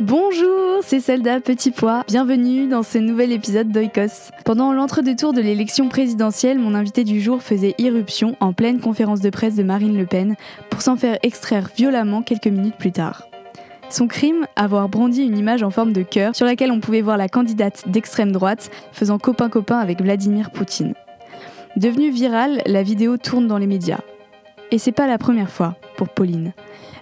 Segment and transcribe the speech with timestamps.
[0.00, 2.04] Bonjour, c'est Zelda Petit Pois.
[2.06, 4.30] Bienvenue dans ce nouvel épisode d'Oikos.
[4.44, 9.30] Pendant l'entre-deux-tours de l'élection présidentielle, mon invité du jour faisait irruption en pleine conférence de
[9.30, 10.36] presse de Marine Le Pen
[10.68, 13.26] pour s'en faire extraire violemment quelques minutes plus tard.
[13.88, 17.16] Son crime, avoir brandi une image en forme de cœur sur laquelle on pouvait voir
[17.16, 20.92] la candidate d'extrême droite faisant copain-copain avec Vladimir Poutine.
[21.76, 24.00] Devenue virale, la vidéo tourne dans les médias.
[24.70, 26.52] Et c'est pas la première fois pour Pauline.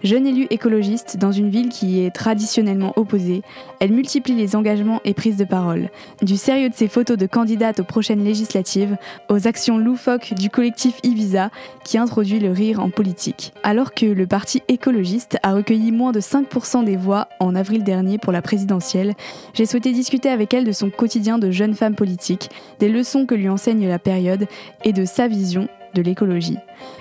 [0.04, 3.40] Jeune élue écologiste dans une ville qui est traditionnellement opposée,
[3.80, 5.88] elle multiplie les engagements et prises de parole.
[6.20, 8.98] Du sérieux de ses photos de candidate aux prochaines législatives,
[9.30, 11.48] aux actions loufoques du collectif Ibiza
[11.84, 13.54] qui introduit le rire en politique.
[13.62, 18.18] Alors que le parti écologiste a recueilli moins de 5% des voix en avril dernier
[18.18, 19.14] pour la présidentielle,
[19.54, 23.34] j'ai souhaité discuter avec elle de son quotidien de jeune femme politique, des leçons que
[23.34, 24.48] lui enseigne la période
[24.84, 26.58] et de sa vision de l'écologie.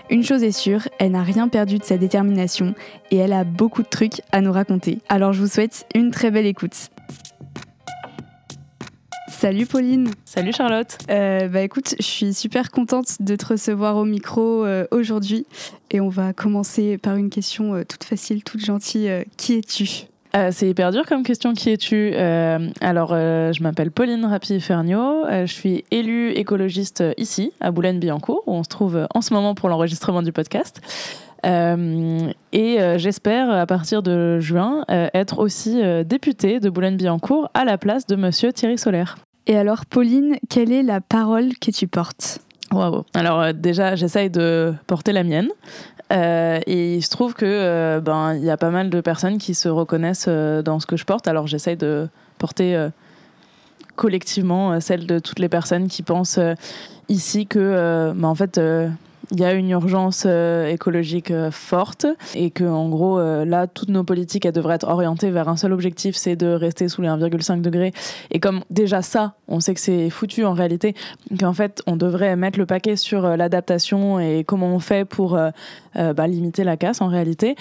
[0.10, 2.76] Une chose est sûre, elle n'a rien perdu de sa détermination
[3.12, 5.00] et elle a beaucoup de trucs à nous raconter.
[5.10, 6.90] Alors je vous souhaite une très belle écoute.
[9.44, 10.10] Salut Pauline.
[10.24, 10.98] Salut Charlotte.
[11.10, 15.46] Euh, bah écoute, je suis super contente de te recevoir au micro euh, aujourd'hui
[15.92, 19.12] et on va commencer par une question euh, toute facile, toute gentille.
[19.36, 20.08] qui es-tu?
[20.36, 21.54] Euh, c'est hyper dur comme question.
[21.54, 25.26] Qui es-tu euh, Alors, euh, je m'appelle Pauline Rapi-Ferniaud.
[25.30, 29.70] je suis élue écologiste ici, à Boulogne-Billancourt, où on se trouve en ce moment pour
[29.70, 30.82] l'enregistrement du podcast.
[31.44, 38.16] et j'espère, à partir de juin, être aussi députée de Boulogne-Billancourt à la place de
[38.16, 39.18] monsieur Thierry Solaire.
[39.46, 42.40] Et alors, Pauline, quelle est la parole que tu portes?
[42.72, 43.06] Wow.
[43.14, 45.50] Alors déjà, j'essaye de porter la mienne.
[46.14, 49.40] Euh, et il se trouve que euh, ben il y a pas mal de personnes
[49.40, 51.28] qui se reconnaissent euh, dans ce que je porte.
[51.28, 52.08] Alors j'essaye de
[52.38, 52.90] porter
[53.96, 56.40] collectivement celle de toutes les personnes qui pensent
[57.08, 58.60] ici que ben, en fait
[59.32, 63.68] il y a une urgence euh, écologique euh, forte et que en gros euh, là
[63.68, 67.08] toutes nos politiques devraient être orientées vers un seul objectif c'est de rester sous les
[67.08, 67.94] 1,5 degrés.
[68.32, 70.94] Et comme déjà ça on sait que c'est foutu en réalité
[71.40, 75.38] qu'en fait on devrait mettre le paquet sur l'adaptation et comment on fait pour
[75.96, 77.56] bah, limiter la casse en réalité.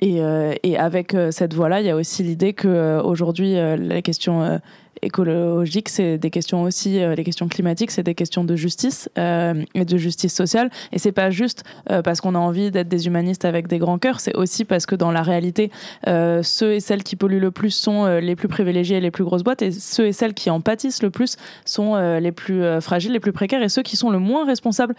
[0.00, 0.20] Et,
[0.62, 4.60] et avec cette voie là il y a aussi l'idée que aujourd'hui la question
[5.02, 9.62] écologique, c'est des questions aussi, euh, les questions climatiques, c'est des questions de justice euh,
[9.74, 10.70] et de justice sociale.
[10.92, 13.98] Et c'est pas juste euh, parce qu'on a envie d'être des humanistes avec des grands
[13.98, 15.70] cœurs, c'est aussi parce que dans la réalité,
[16.06, 19.42] ceux et celles qui polluent le plus sont les plus privilégiés et les plus grosses
[19.42, 23.20] boîtes, et ceux et celles qui en pâtissent le plus sont les plus fragiles, les
[23.20, 24.94] plus précaires, et ceux qui sont le moins responsables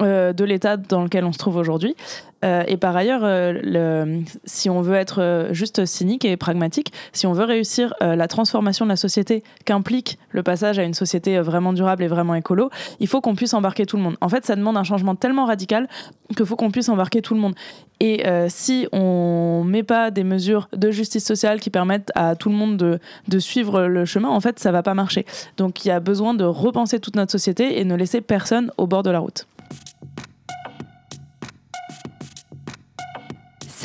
[0.00, 1.96] euh, de l'état dans lequel on se trouve aujourd'hui.
[2.44, 7.32] Euh, et par ailleurs, euh, si on veut être juste cynique et pragmatique, si on
[7.32, 12.02] veut réussir la transformation de la société qu'implique le passage à une société vraiment durable
[12.04, 14.16] et vraiment écolo, il faut qu'on puisse embarquer tout le monde.
[14.20, 15.88] En fait, ça demande un changement tellement radical
[16.36, 17.54] qu'il faut qu'on puisse embarquer tout le monde.
[18.00, 22.54] Et si on met pas des mesures de justice sociale qui permettent à tout le
[22.54, 22.98] monde de,
[23.28, 25.24] de suivre le chemin, en fait, ça va pas marcher.
[25.56, 28.86] Donc il y a besoin de repenser toute notre société et ne laisser personne au
[28.86, 29.46] bord de la route.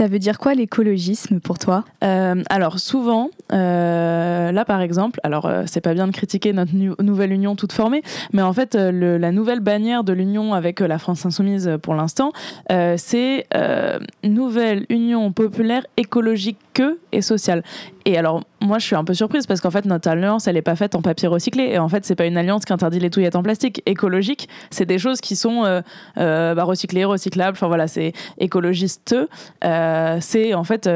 [0.01, 5.45] Ça veut dire quoi l'écologisme pour toi euh, Alors souvent, euh, là par exemple, alors
[5.45, 8.01] euh, c'est pas bien de critiquer notre nouvelle union toute formée,
[8.33, 12.31] mais en fait la nouvelle bannière de l'union avec la France insoumise pour l'instant,
[12.98, 13.45] c'est
[14.24, 17.62] nouvelle union populaire écologique que et sociale.
[18.06, 20.62] Et alors, moi, je suis un peu surprise parce qu'en fait, notre alliance, elle n'est
[20.62, 21.63] pas faite en papier recyclé.
[21.63, 23.81] Et en fait, c'est pas une alliance qui interdit les touillettes en plastique.
[23.86, 25.81] Écologique, c'est des choses qui sont euh,
[26.18, 27.57] euh, bah, recyclées, recyclables.
[27.57, 29.15] Enfin voilà, c'est écologiste.
[29.63, 30.89] Euh, c'est en fait.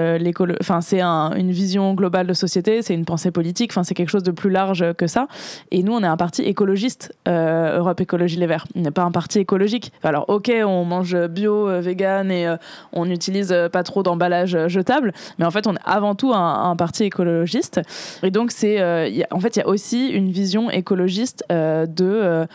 [0.61, 2.81] Enfin, c'est une vision globale de société.
[2.81, 3.73] C'est une pensée politique.
[3.83, 5.27] C'est quelque chose de plus large que ça.
[5.71, 7.13] Et nous, on est un parti écologiste.
[7.27, 8.65] Europe Écologie Les Verts.
[8.75, 9.91] On n'est pas un parti écologique.
[10.03, 12.55] Alors, ok, on mange bio, vegan et
[12.93, 15.13] on n'utilise pas trop d'emballage jetable.
[15.37, 17.81] Mais en fait, on est avant tout un, un parti écologiste.
[18.23, 22.05] Et donc, c'est, euh, en fait, il y a aussi une vision écologiste euh, de
[22.05, 22.45] euh,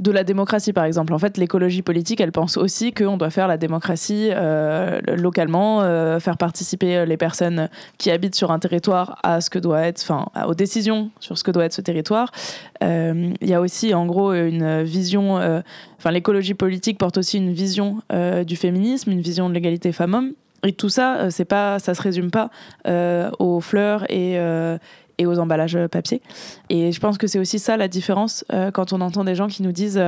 [0.00, 1.14] de la démocratie, par exemple.
[1.14, 4.30] En fait, l'écologie politique, elle pense aussi qu'on doit faire la démocratie
[5.06, 5.82] localement,
[6.18, 10.26] faire participer les personnes qui habitent sur un territoire à ce que doit être, enfin,
[10.48, 12.32] aux décisions sur ce que doit être ce territoire.
[12.82, 17.98] Il y a aussi, en gros, une vision, enfin, l'écologie politique porte aussi une vision
[18.44, 20.32] du féminisme, une vision de l'égalité femmes-hommes.
[20.64, 22.50] Et tout ça, euh, c'est pas, ça se résume pas
[22.86, 24.78] euh, aux fleurs et, euh,
[25.18, 26.22] et aux emballages papier.
[26.70, 29.62] Et je pense que c'est aussi ça la différence quand on entend des gens qui
[29.62, 30.02] nous disent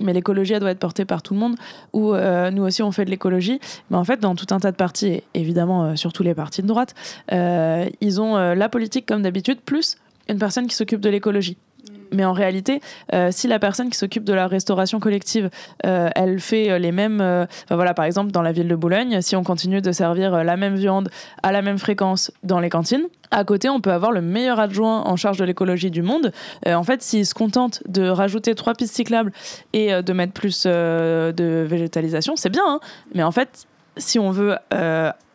[0.00, 1.54] mais l'écologie elle doit être portée par tout le monde
[1.92, 3.60] ou nous aussi on fait de l'écologie.
[3.90, 6.96] Mais en fait, dans tout un tas de partis, évidemment surtout les partis de droite,
[7.30, 9.96] ils ont la politique comme d'habitude plus
[10.28, 11.56] une personne qui s'occupe de l'écologie.
[12.12, 12.80] Mais en réalité,
[13.12, 15.50] euh, si la personne qui s'occupe de la restauration collective,
[15.86, 19.36] euh, elle fait euh, les mêmes, voilà, par exemple dans la ville de Boulogne, si
[19.36, 21.10] on continue de servir la même viande
[21.42, 25.02] à la même fréquence dans les cantines, à côté, on peut avoir le meilleur adjoint
[25.02, 26.32] en charge de l'écologie du monde.
[26.66, 29.32] en fait, s'il se contente de rajouter trois pistes cyclables
[29.72, 32.62] et de mettre plus de végétalisation, c'est bien.
[32.66, 32.80] Hein.
[33.14, 33.66] mais en fait,
[33.96, 34.56] si on veut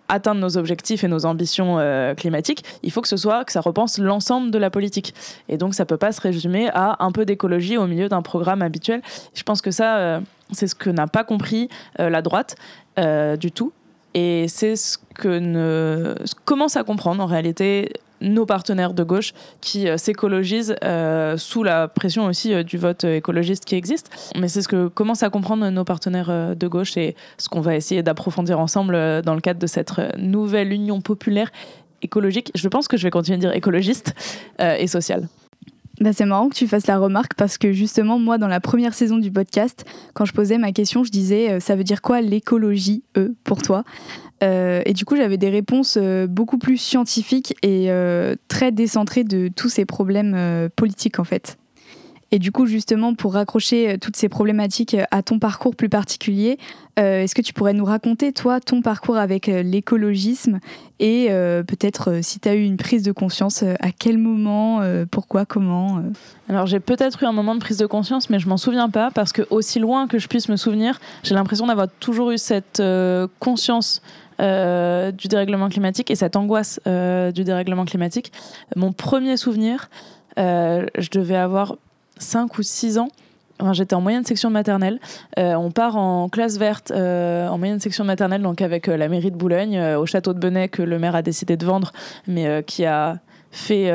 [0.09, 3.61] atteindre nos objectifs et nos ambitions euh, climatiques, il faut que ce soit que ça
[3.61, 5.13] repense l'ensemble de la politique.
[5.50, 8.61] Et donc ça peut pas se résumer à un peu d'écologie au milieu d'un programme
[8.61, 9.01] habituel.
[9.33, 10.19] Je pense que ça, euh,
[10.51, 11.69] c'est ce que n'a pas compris
[12.00, 12.55] euh, la droite
[13.39, 13.73] du tout.
[14.13, 16.13] Et c'est ce que ne
[16.45, 17.91] commence à comprendre en réalité
[18.24, 23.04] nos partenaires de gauche qui euh, s'écologisent euh, sous la pression aussi euh, du vote
[23.04, 24.10] écologiste qui existe.
[24.40, 27.75] Mais c'est ce que commencent à comprendre nos partenaires de gauche et ce qu'on va
[27.75, 31.52] essayer d'approfondir ensemble dans le cadre de cette nouvelle union populaire
[32.02, 32.52] écologique?
[32.56, 34.14] Je pense que je vais continuer à dire écologiste
[34.60, 35.28] et sociale.
[36.03, 38.94] Bah c'est marrant que tu fasses la remarque parce que justement, moi, dans la première
[38.94, 43.03] saison du podcast, quand je posais ma question, je disais ça veut dire quoi l'écologie,
[43.15, 43.85] eux, pour toi?
[44.44, 49.23] Euh, et du coup, j'avais des réponses euh, beaucoup plus scientifiques et euh, très décentrées
[49.23, 51.57] de tous ces problèmes politiques, en fait.
[52.35, 56.57] Et du coup, justement, pour raccrocher toutes ces problématiques à ton parcours plus particulier,
[56.97, 60.59] est-ce que tu pourrais nous raconter, toi, ton parcours avec l'écologisme
[61.00, 61.27] et
[61.68, 64.81] peut-être si tu as eu une prise de conscience, à quel moment,
[65.12, 66.01] pourquoi, comment
[66.50, 69.12] Alors, j'ai peut-être eu un moment de prise de conscience, mais je m'en souviens pas
[69.12, 72.81] parce que, aussi loin que je puisse me souvenir, j'ai l'impression d'avoir toujours eu cette
[73.39, 74.01] conscience
[74.39, 78.31] euh, du dérèglement climatique et cette angoisse euh, du dérèglement climatique.
[78.75, 79.89] Mon premier souvenir,
[80.39, 81.77] euh, je devais avoir
[82.24, 83.10] 5 ou 6 ans.
[83.72, 85.00] J'étais en moyenne section maternelle.
[85.38, 89.80] on part en classe verte en moyenne section maternelle, donc avec la mairie de Boulogne,
[89.96, 91.94] au château de Benay que le maire a décidé de vendre,
[92.28, 93.20] mais qui a
[93.52, 93.92] fait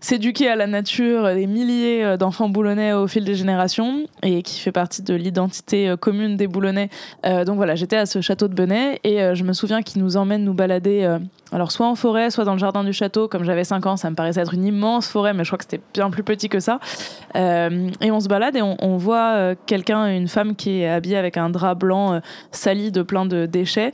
[0.00, 4.60] s'éduquer à la nature des milliers euh, d'enfants boulonnais au fil des générations et qui
[4.60, 6.88] fait partie de l'identité euh, commune des boulonnais.
[7.26, 10.16] Euh, donc voilà, j'étais à ce château de Benay et je me souviens qu'il nous
[10.16, 11.18] emmène nous balader
[11.52, 13.28] alors soit en forêt, soit dans le jardin du château.
[13.28, 15.64] Comme j'avais 5 ans, ça me paraissait être une immense forêt, mais je crois que
[15.64, 16.78] c'était bien plus petit que ça.
[17.34, 21.50] et on se balade et on, voit quelqu'un, une femme qui est habillée avec un
[21.50, 22.20] drap blanc
[22.52, 23.92] sali de plein de déchets.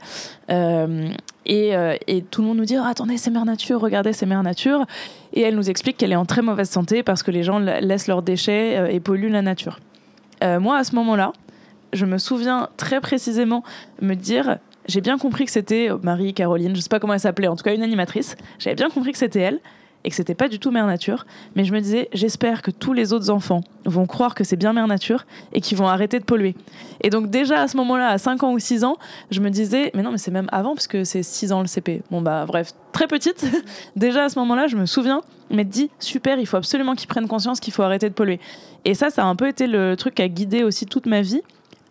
[0.49, 1.73] Et,
[2.07, 4.85] et, tout le monde nous dit ah, attendez c'est mère nature regardez c'est mère nature
[5.35, 8.07] et elle nous explique qu'elle est en très mauvaise santé parce que les gens laissent
[8.07, 9.79] leurs déchets euh, et polluent la nature.
[10.43, 11.33] Euh, moi, à ce moment-là,
[11.93, 13.63] je me souviens très précisément
[14.01, 17.47] me dire j'ai bien compris que c'était Marie, Caroline, je sais pas comment elle s'appelait,
[17.47, 18.35] en tout cas une animatrice.
[18.59, 19.59] J'avais bien compris que c'était elle
[20.05, 21.25] et que c'était pas du tout Mère Nature.
[21.55, 24.71] Mais je me disais, j'espère que tous les autres enfants vont croire que c'est bien
[24.71, 26.55] Mère Nature et qu'ils vont arrêter de polluer.
[27.01, 28.97] Et donc, déjà à ce moment-là, à 5 ans ou 6 ans,
[29.31, 31.67] je me disais, mais non, mais c'est même avant, parce que c'est 6 ans le
[31.67, 32.03] CP.
[32.11, 33.45] Bon, bah, bref, très petite.
[33.95, 37.27] déjà à ce moment-là, je me souviens m'être dit, super, il faut absolument qu'ils prennent
[37.27, 38.39] conscience qu'il faut arrêter de polluer.
[38.83, 41.21] Et ça, ça a un peu été le truc qui a guidé aussi toute ma
[41.21, 41.41] vie.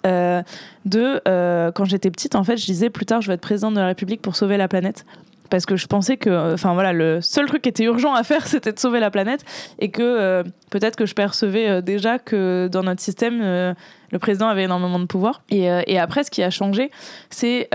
[0.06, 0.42] Euh,
[0.84, 3.74] de euh, quand j'étais petite, en fait, je disais plus tard, je vais être présidente
[3.74, 5.04] de la République pour sauver la planète
[5.50, 8.46] parce que je pensais que, enfin voilà, le seul truc qui était urgent à faire,
[8.46, 9.44] c'était de sauver la planète,
[9.78, 14.64] et que euh, peut-être que je percevais déjà que dans notre système, le président avait
[14.64, 15.42] énormément de pouvoir.
[15.50, 16.90] Et, et, après, ce qui a changé,
[17.30, 17.68] c'est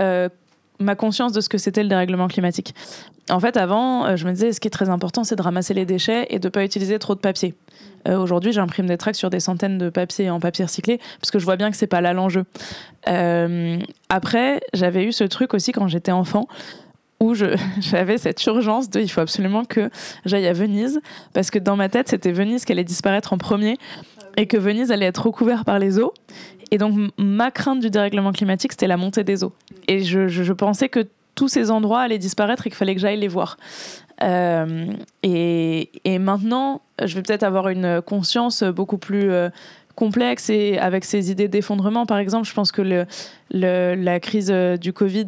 [0.80, 2.74] ma conscience de ce que c'était le dérèglement climatique.
[3.30, 5.84] En fait, avant, je me disais, ce qui est très important, c'est de ramasser les
[5.84, 7.54] déchets et de ne pas utiliser trop de papier.
[8.08, 11.44] Aujourd'hui, j'imprime des tracts sur des centaines de papiers en papier recyclé, parce que je
[11.44, 12.44] vois bien que c'est pas là l'enjeu.
[14.08, 16.48] après, j'avais eu ce truc aussi quand j'étais enfant
[17.20, 17.34] où
[17.80, 19.90] j'avais cette urgence de il faut absolument que
[20.24, 21.00] j'aille à Venise
[21.32, 23.76] parce que dans ma tête c'était Venise qui allait disparaître en premier
[24.36, 26.14] et que Venise allait être recouverte par les eaux
[26.70, 29.52] et donc ma crainte du dérèglement climatique c'était la montée des eaux
[29.88, 33.28] et je, pensais que tous ces endroits allaient disparaître et qu'il fallait que j'aille les
[33.28, 33.56] voir
[34.22, 34.86] euh,
[35.22, 39.48] et, maintenant je vais peut-être avoir une conscience beaucoup plus euh,
[39.94, 42.06] complexe et avec ces idées d'effondrement.
[42.06, 43.06] Par exemple, je pense que
[43.50, 45.26] la crise euh, du Covid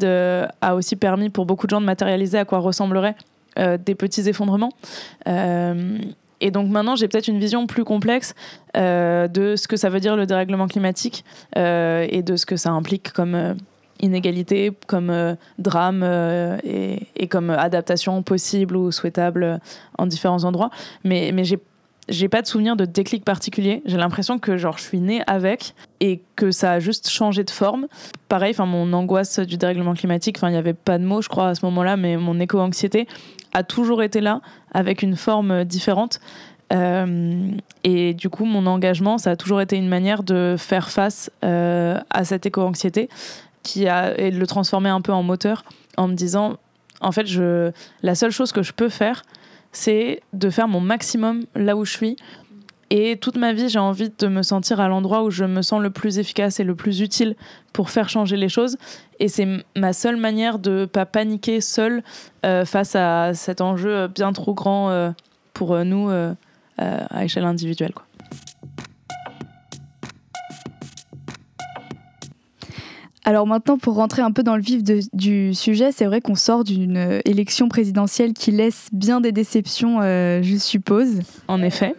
[0.61, 3.17] a aussi permis pour beaucoup de gens de matérialiser à quoi ressembleraient
[3.57, 4.73] des petits effondrements.
[6.43, 8.35] Et donc maintenant, j'ai peut-être une vision plus complexe
[8.75, 11.25] de ce que ça veut dire le dérèglement climatique
[11.57, 13.55] et de ce que ça implique comme
[14.01, 16.03] inégalité, comme drame
[16.65, 19.61] et, comme adaptation possible ou souhaitable
[19.99, 20.71] en différents endroits.
[21.05, 21.45] Mais, mais
[22.09, 23.81] j'ai pas de souvenir de déclic particulier.
[23.85, 27.51] J'ai l'impression que genre je suis née avec et que ça a juste changé de
[27.51, 27.87] forme.
[28.29, 31.29] Pareil, enfin mon angoisse du dérèglement climatique, enfin il y avait pas de mots je
[31.29, 33.07] crois à ce moment-là, mais mon éco-anxiété
[33.53, 34.41] a toujours été là
[34.73, 36.21] avec une forme différente.
[36.73, 37.51] Euh,
[37.85, 41.99] et du coup, mon engagement, ça a toujours été une manière de faire face euh,
[42.11, 43.09] à cette éco-anxiété
[43.63, 45.65] qui a et de le transformer un peu en moteur
[45.97, 46.57] en me disant
[47.01, 49.23] en fait, je, la seule chose que je peux faire,
[49.73, 52.17] c'est de faire mon maximum là où je suis.
[52.95, 55.81] Et toute ma vie, j'ai envie de me sentir à l'endroit où je me sens
[55.81, 57.37] le plus efficace et le plus utile
[57.73, 58.77] pour faire changer les choses.
[59.19, 62.03] Et c'est ma seule manière de pas paniquer seule
[62.45, 65.11] euh, face à cet enjeu bien trop grand euh,
[65.55, 66.35] pour nous euh,
[66.77, 67.95] à échelle individuelle.
[67.95, 68.05] Quoi.
[73.25, 74.83] Alors maintenant, pour rentrer un peu dans le vif
[75.13, 80.43] du sujet, c'est vrai qu'on sort d'une élection présidentielle qui laisse bien des déceptions, euh,
[80.43, 81.21] je suppose.
[81.47, 81.95] En effet.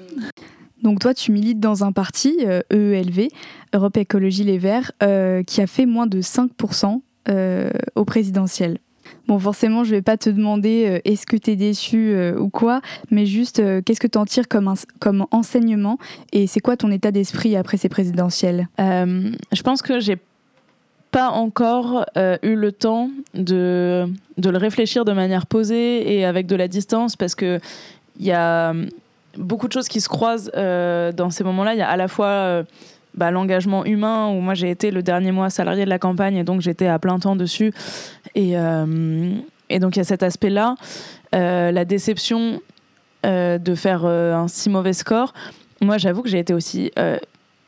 [0.83, 2.37] Donc toi, tu milites dans un parti,
[2.69, 3.27] EELV, e
[3.73, 7.01] Europe Écologie Les Verts, euh, qui a fait moins de 5%
[7.95, 8.79] au présidentiel.
[9.27, 12.81] Bon, forcément, je ne vais pas te demander est-ce que tu es déçu ou quoi,
[13.11, 15.97] mais juste qu'est-ce que tu en tires comme, comme enseignement
[16.33, 18.67] et c'est quoi ton état d'esprit après ces présidentielles?
[18.77, 20.17] Je pense que j'ai
[21.13, 26.47] pas encore euh, eu le temps de, de le réfléchir de manière posée et avec
[26.47, 27.59] de la distance parce que
[28.19, 28.73] il y a
[29.37, 31.73] beaucoup de choses qui se croisent euh, dans ces moments-là.
[31.73, 32.63] Il y a à la fois euh,
[33.15, 36.43] bah, l'engagement humain où moi j'ai été le dernier mois salarié de la campagne et
[36.43, 37.73] donc j'étais à plein temps dessus
[38.35, 38.53] et,
[39.69, 40.75] et donc il y a cet aspect-là,
[41.31, 42.59] la déception
[43.23, 45.33] de faire un si mauvais score.
[45.81, 46.91] Moi j'avoue que j'ai été aussi,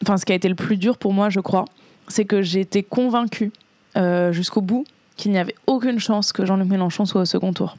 [0.02, 1.66] enfin ce qui a été le plus dur pour moi je crois
[2.08, 3.52] c'est que j'ai été convaincue
[3.98, 7.78] euh, jusqu'au bout qu'il n'y avait aucune chance que Jean-Luc Mélenchon soit au second tour.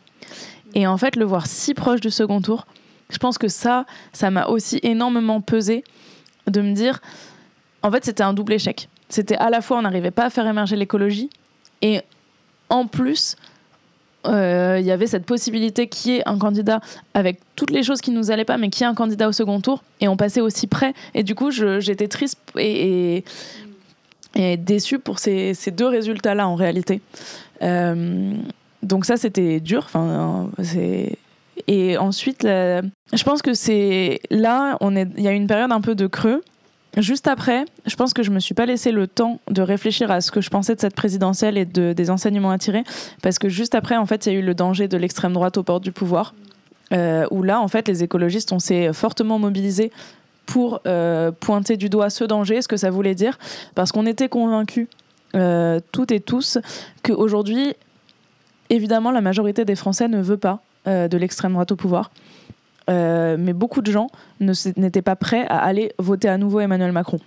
[0.74, 2.66] Et en fait, le voir si proche du second tour,
[3.10, 5.84] je pense que ça, ça m'a aussi énormément pesé
[6.46, 7.00] de me dire,
[7.82, 8.88] en fait, c'était un double échec.
[9.08, 11.30] C'était à la fois, on n'arrivait pas à faire émerger l'écologie,
[11.82, 12.00] et
[12.68, 13.36] en plus,
[14.26, 16.80] euh, il y avait cette possibilité qu'il y ait un candidat
[17.14, 19.60] avec toutes les choses qui nous allaient pas, mais qui est un candidat au second
[19.60, 20.94] tour, et on passait aussi près.
[21.14, 23.24] Et du coup, j'étais triste et, et
[24.38, 27.00] et déçu pour ces, ces deux résultats-là en réalité.
[27.62, 28.34] Euh,
[28.82, 29.84] donc ça, c'était dur.
[29.86, 31.16] Enfin, c'est
[31.66, 36.06] et ensuite, je pense que c'est là, il y a une période un peu de
[36.06, 36.42] creux.
[36.96, 40.22] Juste après, je pense que je me suis pas laissé le temps de réfléchir à
[40.22, 42.84] ce que je pensais de cette présidentielle et de, des enseignements à tirer,
[43.22, 45.58] parce que juste après, en fait, il y a eu le danger de l'extrême droite
[45.58, 46.34] aux portes du pouvoir,
[46.94, 49.92] euh, où là, en fait, les écologistes, on s'est fortement mobilisés
[50.46, 53.38] pour euh, pointer du doigt ce danger, ce que ça voulait dire,
[53.74, 54.88] parce qu'on était convaincus,
[55.34, 56.56] euh, toutes et tous,
[57.02, 57.74] qu'aujourd'hui,
[58.70, 62.10] évidemment, la majorité des Français ne veut pas de l'extrême droite au pouvoir.
[62.88, 64.08] mais beaucoup de gens
[64.40, 67.18] n'étaient pas prêts à aller voter à nouveau Emmanuel Macron.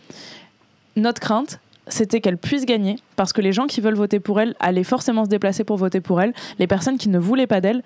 [0.96, 4.56] Notre crainte, c'était qu'elle puisse gagner, parce que les gens qui veulent voter pour elle
[4.60, 6.34] allaient forcément se déplacer pour voter pour elle.
[6.60, 7.84] Les personnes qui ne voulaient pas d'elle,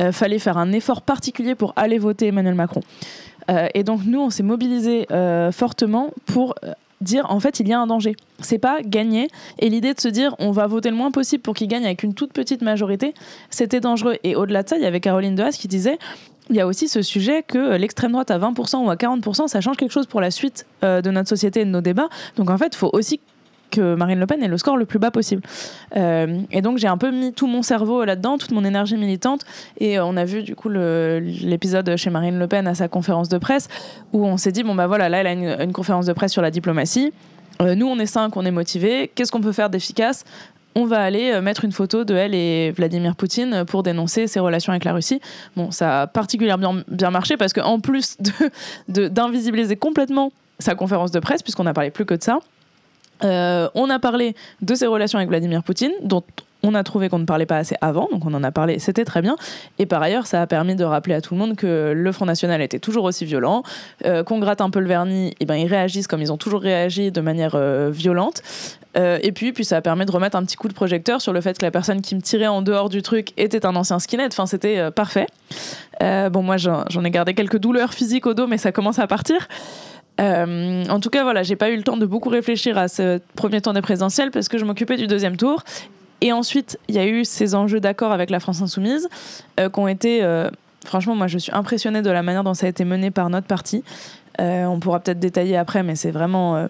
[0.00, 2.80] euh, fallait faire un effort particulier pour aller voter Emmanuel Macron.
[3.48, 6.56] Euh, et donc nous, on s'est mobilisé euh, fortement pour
[7.04, 8.16] dire en fait il y a un danger.
[8.40, 11.54] C'est pas gagner et l'idée de se dire on va voter le moins possible pour
[11.54, 13.14] qu'il gagne avec une toute petite majorité,
[13.50, 14.16] c'était dangereux.
[14.24, 15.98] Et au-delà de ça, il y avait Caroline Dehaas qui disait
[16.50, 19.62] il y a aussi ce sujet que l'extrême droite à 20% ou à 40%, ça
[19.62, 22.08] change quelque chose pour la suite de notre société et de nos débats.
[22.36, 23.20] Donc en fait, il faut aussi
[23.74, 25.42] que Marine Le Pen ait le score le plus bas possible.
[25.96, 29.44] Euh, et donc j'ai un peu mis tout mon cerveau là-dedans, toute mon énergie militante.
[29.78, 33.38] Et on a vu du coup l'épisode chez Marine Le Pen à sa conférence de
[33.38, 33.68] presse
[34.12, 36.42] où on s'est dit bon bah voilà là elle a une, conférence de presse sur
[36.42, 37.12] la diplomatie.
[37.62, 39.10] Euh, nous on est cinq, on est motivés.
[39.14, 40.24] Qu'est-ce qu'on peut faire d'efficace?
[40.76, 44.40] On va aller euh, mettre une photo de elle et Vladimir Poutine pour dénoncer ses
[44.40, 45.20] relations avec la Russie.
[45.56, 48.16] Bon, ça a particulièrement bien marché parce qu'en plus
[48.88, 52.38] d'invisibiliser de, complètement sa conférence de presse, puisqu'on n'a parlé plus que de ça,
[53.22, 56.22] on a parlé de ses relations avec Vladimir Poutine, dont
[56.64, 59.04] on a trouvé qu'on ne parlait pas assez avant, donc on en a parlé, c'était
[59.04, 59.36] très bien.
[59.78, 62.24] Et par ailleurs, ça a permis de rappeler à tout le monde que le Front
[62.24, 63.62] National était toujours aussi violent,
[64.06, 66.62] euh, qu'on gratte un peu le vernis, et ben ils réagissent comme ils ont toujours
[66.62, 68.42] réagi de manière euh, violente.
[68.96, 71.32] Euh, et puis, puis ça a permis de remettre un petit coup de projecteur sur
[71.32, 73.98] le fait que la personne qui me tirait en dehors du truc était un ancien
[73.98, 74.32] skinhead.
[74.32, 75.26] Enfin, c'était parfait.
[76.00, 79.48] bon, moi, j'en ai gardé quelques douleurs physiques au dos, mais ça commence à partir.
[80.18, 83.60] En tout cas, voilà, j'ai pas eu le temps de beaucoup réfléchir à ce premier
[83.60, 85.62] tour des présidentielles parce que je m'occupais du deuxième tour
[86.24, 89.10] et ensuite, il y a eu ces enjeux d'accord avec la France Insoumise
[89.60, 90.24] euh, qui ont été.
[90.24, 90.48] Euh,
[90.82, 93.46] franchement, moi, je suis impressionnée de la manière dont ça a été mené par notre
[93.46, 93.84] parti.
[94.40, 96.66] Euh, on pourra peut-être détailler après, mais c'est vraiment.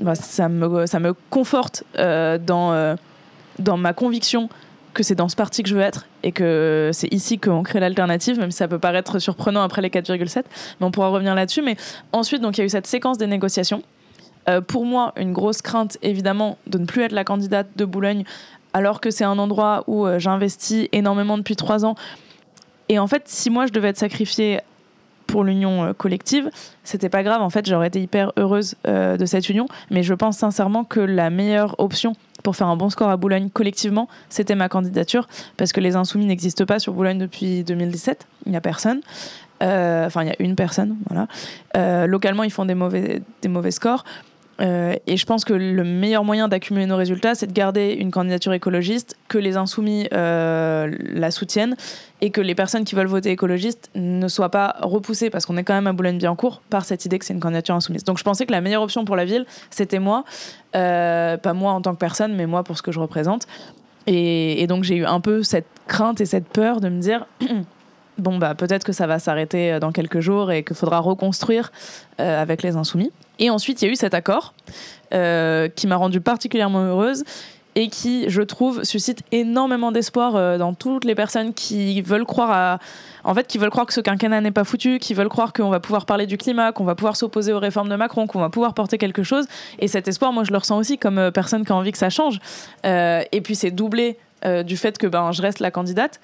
[0.00, 2.96] Bah, ça, me, ça me conforte dans,
[3.58, 4.50] dans ma conviction
[4.92, 7.80] que c'est dans ce parti que je veux être et que c'est ici qu'on crée
[7.80, 10.44] l'alternative, même si ça peut paraître surprenant après les 4,7,
[10.80, 11.62] mais on pourra revenir là-dessus.
[11.62, 11.76] Mais
[12.12, 13.82] ensuite, donc il y a eu cette séquence des négociations.
[14.66, 18.24] pour moi, une grosse crainte, évidemment, de ne plus être la candidate de Boulogne
[18.72, 21.94] alors que c'est un endroit où euh, j'investis énormément depuis trois ans.
[22.88, 24.60] Et en fait, si moi je devais être sacrifiée
[25.26, 26.50] pour l'union euh, collective,
[26.84, 27.42] c'était pas grave.
[27.42, 29.66] En fait, j'aurais été hyper heureuse euh, de cette union.
[29.90, 33.50] Mais je pense sincèrement que la meilleure option pour faire un bon score à Boulogne
[33.50, 35.28] collectivement, c'était ma candidature.
[35.56, 38.26] Parce que les insoumis n'existent pas sur Boulogne depuis 2017.
[38.46, 39.00] Il n'y a personne.
[39.62, 40.96] Enfin, il y a une personne.
[41.08, 42.06] Voilà.
[42.06, 44.04] localement, ils font des mauvais, des mauvais scores.
[44.60, 48.10] Euh, et je pense que le meilleur moyen d'accumuler nos résultats, c'est de garder une
[48.10, 51.76] candidature écologiste, que les insoumis euh, la soutiennent
[52.20, 55.64] et que les personnes qui veulent voter écologiste ne soient pas repoussées, parce qu'on est
[55.64, 58.04] quand même à Boulogne-Billancourt, par cette idée que c'est une candidature insoumise.
[58.04, 60.24] Donc je pensais que la meilleure option pour la ville, c'était moi,
[60.76, 63.46] euh, pas moi en tant que personne, mais moi pour ce que je représente.
[64.06, 67.26] Et, et donc j'ai eu un peu cette crainte et cette peur de me dire...
[68.18, 71.72] bon bah peut-être que ça va s'arrêter dans quelques jours et qu'il faudra reconstruire
[72.18, 73.12] avec les insoumis.
[73.40, 74.54] Et ensuite, il y a eu cet accord
[75.12, 77.24] euh, qui m'a rendue particulièrement heureuse
[77.74, 82.50] et qui, je trouve, suscite énormément d'espoir euh, dans toutes les personnes qui veulent croire
[82.50, 82.78] à,
[83.24, 85.70] en fait, qui veulent croire que ce quinquennat n'est pas foutu, qui veulent croire qu'on
[85.70, 88.50] va pouvoir parler du climat, qu'on va pouvoir s'opposer aux réformes de Macron, qu'on va
[88.50, 89.46] pouvoir porter quelque chose.
[89.78, 91.98] Et cet espoir, moi, je le ressens aussi comme euh, personne qui a envie que
[91.98, 92.40] ça change.
[92.84, 94.18] et puis, c'est doublé
[94.64, 96.20] du fait que ben, je reste la candidate.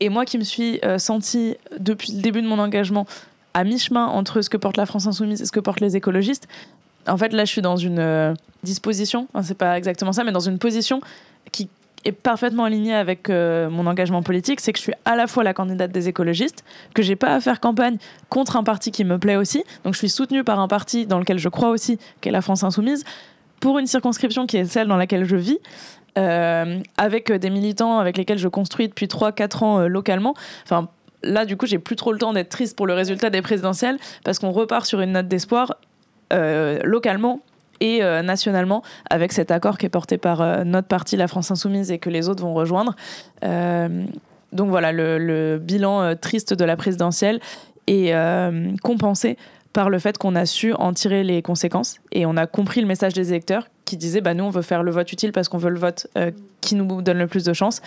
[0.00, 3.06] Et moi qui me suis sentie, depuis le début de mon engagement,
[3.54, 6.48] à mi-chemin entre ce que porte la France insoumise et ce que portent les écologistes.
[7.06, 10.40] En fait, là, je suis dans une euh, disposition, c'est pas exactement ça, mais dans
[10.40, 11.00] une position
[11.52, 11.68] qui
[12.04, 15.44] est parfaitement alignée avec euh, mon engagement politique, c'est que je suis à la fois
[15.44, 16.64] la candidate des écologistes,
[16.94, 17.96] que j'ai pas à faire campagne
[18.28, 21.18] contre un parti qui me plaît aussi, donc je suis soutenue par un parti dans
[21.18, 23.04] lequel je crois aussi, qu'est la France insoumise,
[23.60, 25.58] pour une circonscription qui est celle dans laquelle je vis,
[26.18, 30.34] euh, avec des militants avec lesquels je construis depuis 3-4 ans localement.
[30.64, 30.88] Enfin,
[31.24, 33.98] là, du coup, j'ai plus trop le temps d'être triste pour le résultat des présidentielles
[34.24, 35.76] parce qu'on repart sur une note d'espoir
[36.32, 37.40] euh, localement
[37.80, 41.50] et euh, nationalement avec cet accord qui est porté par euh, notre parti, la France
[41.50, 42.94] Insoumise, et que les autres vont rejoindre.
[44.52, 47.40] donc voilà, le, bilan triste de la présidentielle
[47.86, 48.14] est
[48.82, 49.36] compensé
[49.72, 52.86] par le fait qu'on a su en tirer les conséquences et on a compris le
[52.86, 55.58] message des électeurs qui disaient bah nous on veut faire le vote utile parce qu'on
[55.58, 56.06] veut le vote
[56.60, 57.82] qui nous donne le plus de chances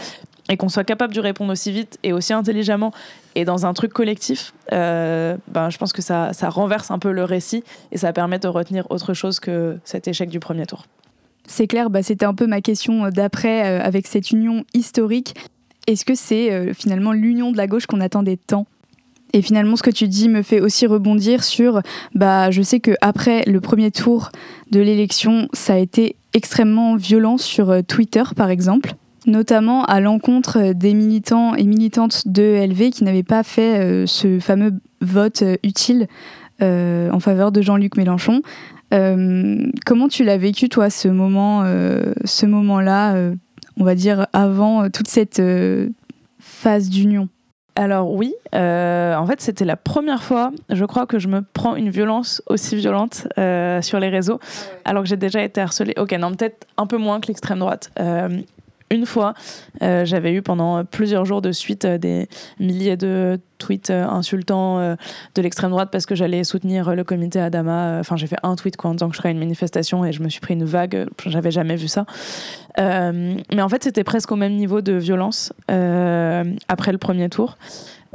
[0.49, 2.93] et qu'on soit capable de répondre aussi vite et aussi intelligemment
[3.35, 7.11] et dans un truc collectif, euh, ben, je pense que ça, ça renverse un peu
[7.11, 10.85] le récit et ça permet de retenir autre chose que cet échec du premier tour.
[11.47, 15.35] C'est clair, bah, c'était un peu ma question d'après euh, avec cette union historique.
[15.85, 18.65] Est-ce que c'est euh, finalement l'union de la gauche qu'on attendait tant?
[19.33, 21.81] Et finalement, ce que tu dis me fait aussi rebondir sur,
[22.15, 24.29] bah, je sais que après le premier tour
[24.71, 28.95] de l'élection, ça a été extrêmement violent sur Twitter, par exemple
[29.27, 34.39] notamment à l'encontre des militants et militantes de LV qui n'avaient pas fait euh, ce
[34.39, 36.07] fameux vote euh, utile
[36.61, 38.41] euh, en faveur de Jean-Luc Mélenchon.
[38.89, 41.63] comment tu l'as vécu toi ce moment,
[42.23, 43.31] ce moment-là,
[43.77, 45.41] on va dire avant toute cette
[46.39, 47.27] phase d'union?
[47.75, 51.89] Alors oui, en fait c'était la première fois, je crois que je me prends une
[51.89, 53.27] violence aussi violente
[53.81, 55.93] sur les réseaux, ah alors que j'ai déjà été harcelée.
[55.97, 57.91] Ok, non, peut-être un peu moins que l'extrême droite
[58.89, 59.33] une fois,
[59.83, 64.79] euh, j'avais eu pendant plusieurs jours de suite euh, des milliers de tweets euh, insultants
[64.79, 67.97] de l'extrême droite parce que j'allais soutenir le comité Adama.
[67.99, 70.29] Enfin, j'ai fait un tweet en disant que je ferais une manifestation et je me
[70.29, 71.07] suis pris une vague.
[71.25, 72.05] J'avais jamais vu ça.
[72.77, 77.57] mais en fait, c'était presque au même niveau de violence après le premier tour.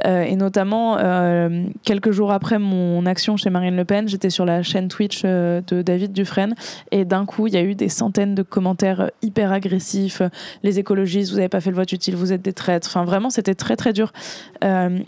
[0.05, 4.45] Euh, et notamment, euh, quelques jours après mon action chez Marine Le Pen, j'étais sur
[4.45, 6.55] la chaîne Twitch euh, de David Dufresne.
[6.91, 10.21] Et d'un coup, il y a eu des centaines de commentaires hyper agressifs.
[10.63, 12.87] Les écologistes, vous n'avez pas fait le vote utile, vous êtes des traîtres.
[12.87, 14.11] Enfin, vraiment, c'était très, très dur.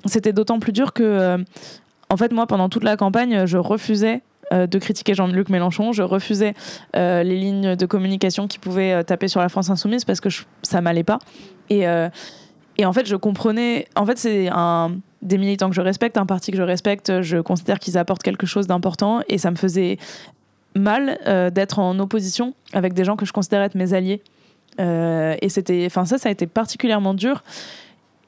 [0.05, 1.43] c'était d'autant plus dur que,
[2.09, 5.91] en fait, moi, pendant toute la campagne, je refusais de critiquer Jean-Luc Mélenchon.
[5.91, 6.53] Je refusais
[6.93, 10.29] les lignes de communication qui pouvaient taper sur la France insoumise parce que
[10.61, 11.19] ça m'allait pas.
[11.69, 11.85] Et,
[12.77, 13.87] et en fait, je comprenais.
[13.95, 17.37] En fait, c'est un des militants que je respecte, un parti que je respecte, je
[17.37, 19.97] considère qu'ils apportent quelque chose d'important et ça me faisait
[20.75, 21.17] mal
[21.51, 24.21] d'être en opposition avec des gens que je considère être mes alliés.
[24.77, 27.43] et c'était, enfin ça, ça a été particulièrement dur.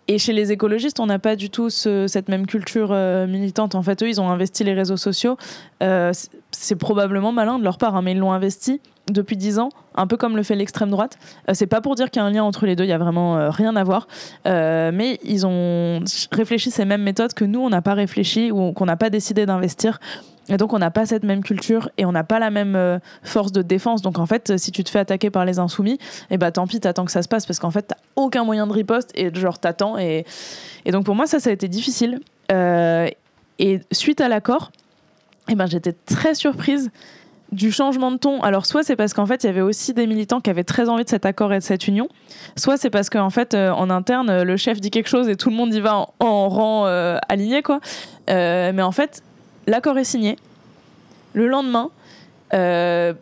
[0.10, 3.76] Et chez les écologistes, on n'a pas du tout cette même culture euh, militante.
[3.76, 5.38] En fait, eux, ils ont investi les réseaux sociaux.
[5.84, 6.14] Euh,
[6.52, 8.80] c'est probablement malin de leur part, hein, mais ils l'ont investi
[9.12, 11.18] depuis dix ans, un peu comme le fait l'extrême droite.
[11.50, 12.94] Euh, c'est pas pour dire qu'il y a un lien entre les deux, il y
[12.94, 14.08] a vraiment rien à voir.
[14.46, 18.86] mais ils ont réfléchi ces mêmes méthodes que nous, on n'a pas réfléchi ou qu'on
[18.86, 20.00] n'a pas décidé d'investir.
[20.50, 23.00] Et donc on n'a pas cette même culture et on n'a pas la même euh,
[23.24, 24.02] force de défense.
[24.02, 26.00] Donc en fait, si tu te fais attaquer par les insoumis, et
[26.32, 28.68] eh bah tant pis, t'attends que ça se passe parce qu'en fait, t'as aucun moyen
[28.68, 29.98] de riposte et genre t'attends.
[29.98, 30.26] Et,
[30.86, 32.20] et donc pour moi, ça, ça a été difficile.
[32.52, 33.08] Euh,
[33.60, 34.72] et suite à l'accord,
[35.50, 36.92] et eh ben j'étais très surprise
[37.52, 38.42] du changement de ton.
[38.42, 40.90] Alors soit c'est parce qu'en fait il y avait aussi des militants qui avaient très
[40.90, 42.10] envie de cet accord et de cette union,
[42.58, 45.50] soit c'est parce qu'en fait euh, en interne le chef dit quelque chose et tout
[45.50, 46.86] le monde y va en, en rang
[47.30, 47.80] aligné quoi.
[48.28, 49.24] mais en fait
[49.68, 50.38] l'accord est signé.
[51.34, 51.92] Le lendemain,
[52.54, 53.14] euh,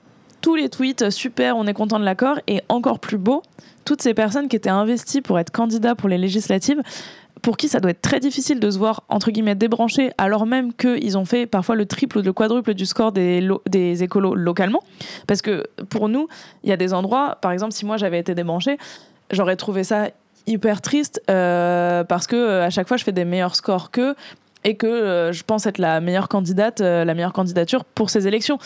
[0.41, 3.43] tous les tweets, super, on est content de l'accord, et encore plus beau,
[3.83, 6.81] toutes ces personnes qui étaient investies pour être candidats pour les législatives,
[7.41, 10.73] pour qui ça doit être très difficile de se voir, entre guillemets, débranchés, alors même
[10.73, 14.81] qu'ils ont fait parfois le triple ou le quadruple du score des, écolos localement.
[15.27, 16.27] Parce que pour nous,
[16.63, 18.77] il y a des endroits, par exemple, si moi j'avais été débranché,
[19.31, 20.09] j'aurais trouvé ça
[20.47, 24.15] hyper triste euh, parce que euh, à chaque fois je fais des meilleurs scores qu'eux
[24.65, 28.27] et que euh, je pense être la meilleure candidate, euh, la meilleure candidature pour ces
[28.27, 28.57] élections.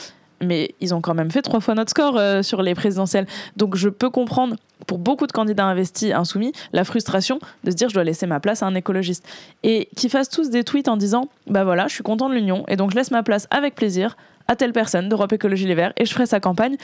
[0.42, 3.28] Mais ils ont quand même fait trois fois notre score euh, sur les présidentielles.
[3.58, 4.56] Donc je peux comprendre,
[4.88, 8.40] pour beaucoup de candidats investis insoumis, la frustration de se dire je dois laisser ma
[8.40, 9.28] place à un écologiste.
[9.64, 12.64] Et qu'ils fassent tous des tweets en disant bah voilà, je suis content de l'Union
[12.70, 14.16] et donc je laisse ma place avec plaisir
[14.48, 16.78] à telle personne d'Europe Écologie Les Verts et je ferai sa campagne.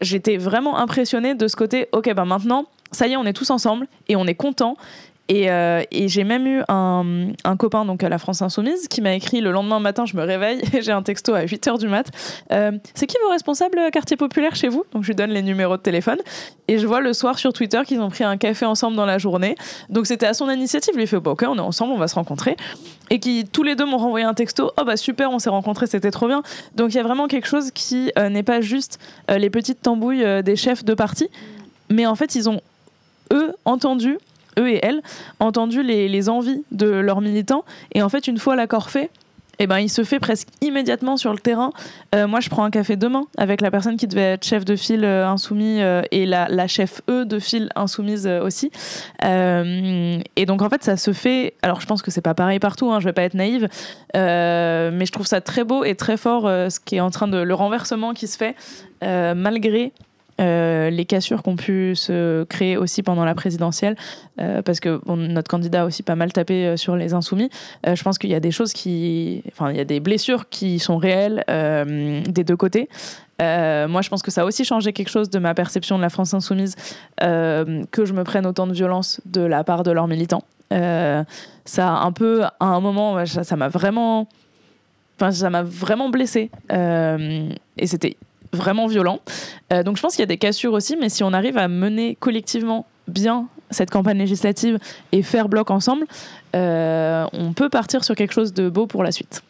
[0.00, 3.50] J'étais vraiment impressionnée de ce côté, ok, bah maintenant, ça y est, on est tous
[3.50, 4.76] ensemble et on est content
[5.30, 9.40] euh, et, j'ai même eu un, copain donc à la France Insoumise qui m'a écrit
[9.40, 12.10] le lendemain matin, je me réveille et j'ai un texto à 8h du mat.
[12.52, 14.84] Euh, c'est qui vos responsables euh, quartier populaire chez vous?
[14.92, 16.18] Donc je lui donne les numéros de téléphone
[16.68, 19.18] et je vois le soir sur Twitter qu'ils ont pris un café ensemble dans la
[19.18, 19.54] journée.
[19.88, 20.94] Donc c'était à son initiative.
[20.98, 22.56] Il fait bon, ok, on est ensemble, on va se rencontrer.
[23.10, 24.72] Et qui tous les deux m'ont renvoyé un texto.
[24.78, 26.42] Oh bah super, on s'est rencontrés, c'était trop bien.
[26.74, 30.56] Donc il y a vraiment quelque chose qui n'est pas juste les petites tambouilles des
[30.56, 31.28] chefs de parti,
[31.88, 32.60] mais en fait ils ont
[33.32, 34.18] eux entendu
[34.58, 35.02] eux et elles,
[35.38, 37.64] entendu les, envies de leurs militants.
[37.92, 39.10] Et en fait, une fois l'accord fait,
[39.62, 41.72] eh ben, il se fait presque immédiatement sur le terrain.
[42.14, 44.74] Euh, moi, je prends un café demain avec la personne qui devait être chef de
[44.74, 48.70] file euh, insoumis euh, et la, chef E de file insoumise aussi.
[49.22, 51.54] et donc, en fait, ça se fait.
[51.60, 53.68] Alors, je pense que c'est pas pareil partout, hein, je vais pas être naïve,
[54.14, 57.38] mais je trouve ça très beau et très fort ce qui est en train de.
[57.38, 58.56] le renversement qui se fait
[59.02, 59.92] malgré
[60.40, 63.96] euh, les cassures qui ont pu se créer aussi pendant la présidentielle,
[64.40, 67.50] euh, parce que notre candidat a aussi pas mal tapé euh, sur les insoumis.
[67.86, 70.78] je pense qu'il y a des choses qui, enfin, il y a des blessures qui
[70.78, 71.44] sont réelles
[72.28, 72.88] des deux côtés.
[73.38, 76.10] moi, je pense que ça a aussi changé quelque chose de ma perception de la
[76.10, 76.74] France insoumise,
[77.18, 80.44] que je me prenne autant de violence de la part de leurs militants.
[80.70, 84.28] ça un peu, à un moment, ça m'a vraiment,
[85.16, 86.50] enfin, ça m'a vraiment blessé.
[86.70, 88.16] et c'était
[88.52, 89.20] vraiment violent.
[89.72, 91.68] Euh, donc je pense qu'il y a des cassures aussi, mais si on arrive à
[91.68, 94.78] mener collectivement bien cette campagne législative
[95.12, 96.06] et faire bloc ensemble,
[96.56, 99.42] euh, on peut partir sur quelque chose de beau pour la suite.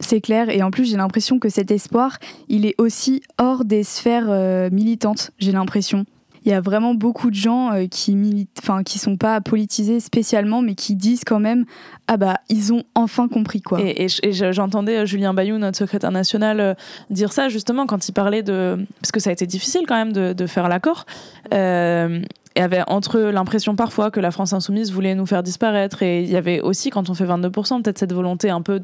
[0.00, 3.84] C'est clair, et en plus j'ai l'impression que cet espoir, il est aussi hors des
[3.84, 6.04] sphères euh, militantes, j'ai l'impression
[6.44, 10.00] il y a vraiment beaucoup de gens euh, qui militent, enfin qui sont pas politisés
[10.00, 11.64] spécialement, mais qui disent quand même
[12.06, 13.80] ah bah ils ont enfin compris quoi.
[13.82, 16.74] Et, j'entendais euh, Julien Bayou, notre secrétaire national, euh,
[17.10, 20.12] dire ça justement quand il parlait de parce que ça a été difficile quand même
[20.12, 21.06] de, faire l'accord.
[21.52, 22.20] Euh,
[22.56, 26.30] et avait entre l'impression parfois que la France insoumise voulait nous faire disparaître et il
[26.30, 28.82] y avait aussi quand on fait 22% peut-être cette volonté un peu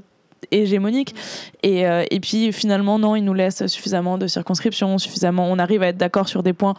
[0.51, 1.15] hégémonique.
[1.63, 5.47] Et, et, puis finalement, non, il nous laisse suffisamment de circonscriptions, suffisamment.
[5.49, 6.75] On arrive à être d'accord sur des points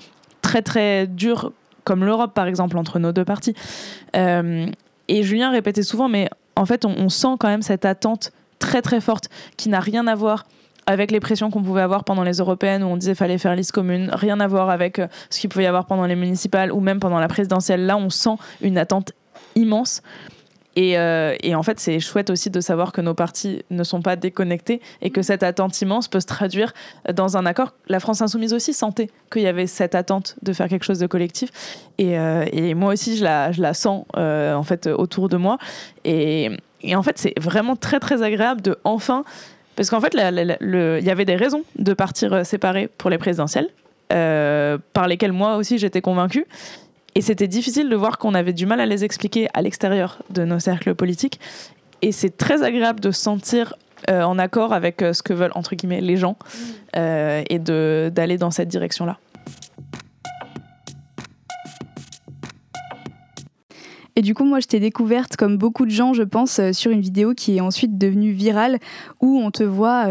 [0.52, 1.54] très très dur
[1.86, 3.56] comme l'Europe par exemple entre nos deux parties.
[4.18, 4.68] Euh,
[5.08, 9.00] et Julien répétait souvent, mais en fait on, sent quand même cette attente très très
[9.00, 10.46] forte qui n'a rien à voir
[10.88, 13.72] avec les pressions qu'on pouvait avoir pendant les européennes où on disait fallait faire liste
[13.72, 16.82] commune, rien à voir avec euh, ce qu'il pouvait y avoir pendant les municipales ou
[16.82, 17.86] même pendant la présidentielle.
[17.86, 19.14] Là, on sent une attente
[19.56, 20.02] immense.
[20.78, 24.16] Euh, et, en fait, c'est chouette aussi de savoir que nos partis ne sont pas
[24.16, 26.74] déconnectés et que cette attente immense peut se traduire
[27.14, 27.74] dans un accord.
[27.88, 31.08] La France Insoumise aussi sentait qu'il y avait cette attente de faire quelque chose de
[31.08, 31.50] collectif.
[31.98, 35.58] Et, euh, moi aussi, je la, sens euh, en fait autour de moi.
[36.06, 36.50] Et,
[36.82, 39.24] et en fait, c'est vraiment très très agréable de enfin
[39.76, 43.70] Parce qu'en fait, il y avait des raisons de partir séparés pour les présidentielles,
[44.10, 46.46] par lesquelles moi aussi j'étais convaincue.
[47.16, 50.46] Et c'était difficile de voir qu'on avait du mal à les expliquer à l'extérieur de
[50.46, 51.40] nos cercles politiques.
[52.02, 53.76] Et c'est très agréable de se sentir
[54.10, 56.38] euh, en accord avec euh, ce que veulent, entre guillemets, les gens
[56.96, 59.20] euh, et d'aller dans cette direction-là.
[64.16, 67.02] Et du coup, moi, je t'ai découverte, comme beaucoup de gens, je pense, sur une
[67.02, 68.78] vidéo qui est ensuite devenue virale,
[69.22, 70.06] où on te voit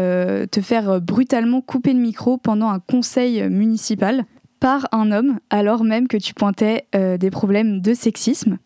[0.47, 4.25] te faire brutalement couper le micro pendant un conseil municipal
[4.61, 8.57] par un homme, alors même que tu pointais des problèmes de sexisme.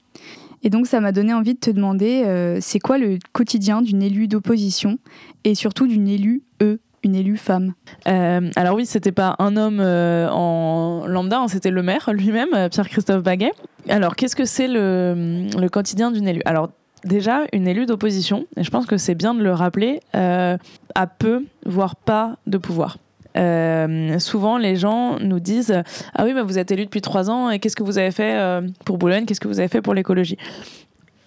[0.61, 4.01] Et donc ça m'a donné envie de te demander, euh, c'est quoi le quotidien d'une
[4.01, 4.97] élue d'opposition
[5.43, 7.75] et surtout d'une élue E, une élue femme?
[8.07, 12.69] Euh, Alors oui, c'était pas un homme euh, en lambda, hein, c'était le maire lui-même,
[12.71, 13.51] Pierre-Christophe Baguet.
[13.89, 16.41] Alors qu'est-ce que c'est le, le quotidien d'une élue?
[16.45, 16.71] Alors
[17.03, 21.45] déjà, une élue d'opposition, et je pense que c'est bien de le rappeler, a peu,
[21.67, 22.97] voire pas de pouvoir.
[23.37, 25.81] Euh, souvent, les gens nous disent
[26.13, 28.35] Ah oui, mais vous êtes élu depuis trois ans et qu'est-ce que vous avez fait
[28.35, 29.25] euh, pour Boulogne?
[29.25, 30.37] Qu'est-ce que vous avez fait pour l'écologie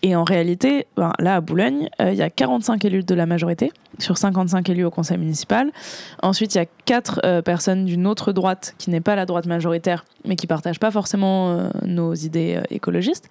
[0.03, 3.27] et en réalité, ben, là à Boulogne, euh, il y a 45 élus de la
[3.27, 5.73] majorité sur 55 élus au conseil municipal.
[6.23, 10.05] Ensuite, il y a 4 personnes d'une autre droite qui n'est pas la droite majoritaire,
[10.25, 13.29] mais qui partagent pas forcément nos idées écologistes.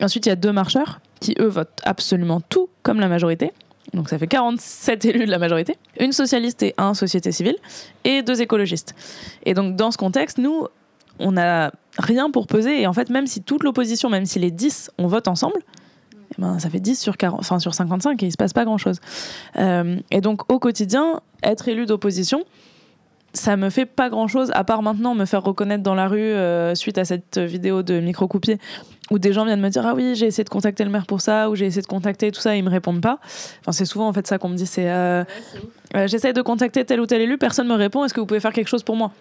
[0.00, 3.52] Ensuite, il y a deux marcheurs qui, eux, votent absolument tout comme la majorité
[3.94, 7.56] donc ça fait 47 élus de la majorité, une socialiste et un société civile,
[8.04, 8.94] et deux écologistes.
[9.44, 10.66] Et donc dans ce contexte, nous,
[11.18, 14.50] on n'a rien pour peser, et en fait, même si toute l'opposition, même si les
[14.50, 15.58] 10, on vote ensemble,
[16.32, 18.64] eh ben, ça fait 10 sur, 40, enfin, sur 55 et il se passe pas
[18.64, 19.00] grand-chose.
[19.56, 22.44] Euh, et donc au quotidien, être élu d'opposition,
[23.32, 26.20] ça me fait pas grand chose à part maintenant me faire reconnaître dans la rue
[26.20, 28.58] euh, suite à cette vidéo de micro-coupier
[29.10, 31.20] où des gens viennent me dire ah oui j'ai essayé de contacter le maire pour
[31.20, 33.18] ça ou j'ai essayé de contacter tout ça et ils me répondent pas
[33.60, 35.24] enfin c'est souvent en fait ça qu'on me dit c'est euh,
[35.96, 38.40] euh, j'essaie de contacter tel ou tel élu personne me répond est-ce que vous pouvez
[38.40, 39.12] faire quelque chose pour moi?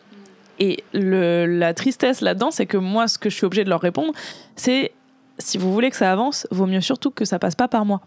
[0.62, 3.82] Et le, la tristesse là-dedans c'est que moi ce que je suis obligée de leur
[3.82, 4.13] répondre
[4.56, 4.91] c'est
[5.38, 8.02] si vous voulez que ça avance vaut mieux surtout que ça passe pas par moi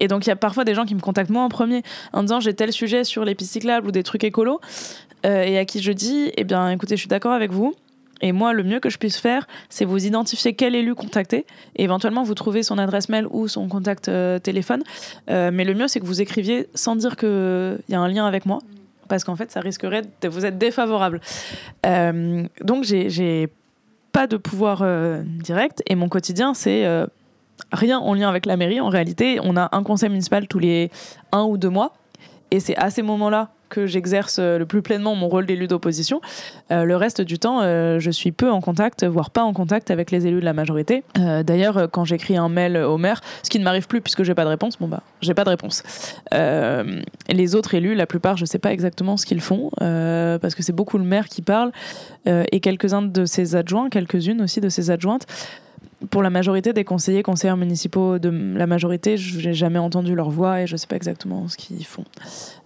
[0.00, 2.22] et donc, il y a parfois des gens qui me contactent moi en premier en
[2.22, 4.60] disant j'ai tel sujet sur les pistes cyclables ou des trucs écolos.
[5.24, 7.74] Euh, et à qui je dis eh bien, écoutez, je suis d'accord avec vous.
[8.22, 11.44] Et moi, le mieux que je puisse faire, c'est vous identifier quel élu contacter
[11.76, 14.82] éventuellement vous trouver son adresse mail ou son contact euh, téléphone.
[15.28, 18.24] Euh, mais le mieux, c'est que vous écriviez sans dire qu'il y a un lien
[18.26, 18.60] avec moi,
[19.08, 21.20] parce qu'en fait, ça risquerait de vous être défavorable.
[21.84, 23.48] donc, j'ai
[24.12, 24.84] pas de pouvoir
[25.24, 26.86] direct et mon quotidien, c'est
[27.72, 28.80] rien en lien avec la mairie.
[28.80, 30.90] En réalité, on a un conseil municipal tous les
[31.32, 31.94] un ou deux mois.
[32.50, 36.20] Et c'est à ces moments-là que j'exerce euh, le plus pleinement mon rôle d'élu d'opposition.
[36.70, 39.90] Euh, le reste du temps, euh, je suis peu en contact, voire pas en contact
[39.90, 41.02] avec les élus de la majorité.
[41.16, 44.44] D'ailleurs, quand j'écris un mail au maire, ce qui ne m'arrive plus puisque j'ai pas
[44.44, 45.82] de réponse, bon bah, j'ai pas de réponse.
[46.32, 50.74] les autres élus, la plupart, je sais pas exactement ce qu'ils font parce que c'est
[50.74, 51.72] beaucoup le maire qui parle
[52.26, 55.26] et quelques-uns de ses adjoints, quelques-unes aussi de ses adjointes
[56.10, 60.30] pour la majorité des conseillers, conseillers municipaux de la majorité, je n'ai jamais entendu leur
[60.30, 62.04] voix et je ne sais pas exactement ce qu'ils font.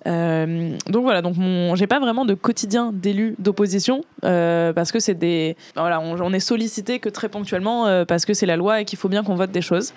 [0.07, 1.35] Euh, donc voilà, donc
[1.75, 6.41] j'ai pas vraiment de quotidien d'élu d'opposition euh, parce que c'est des, voilà, on, est
[6.41, 9.35] sollicité que très ponctuellement euh, parce que c'est la loi et qu'il faut bien qu'on
[9.35, 9.93] vote des choses.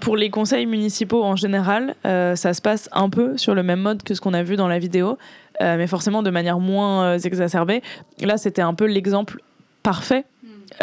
[0.00, 4.02] pour les conseils municipaux en général, ça se passe un peu sur le même mode
[4.02, 5.18] que ce qu'on a vu dans la vidéo,
[5.60, 7.82] mais forcément de manière moins exacerbée.
[8.20, 9.40] Là, c'était un peu l'exemple
[9.82, 10.24] parfait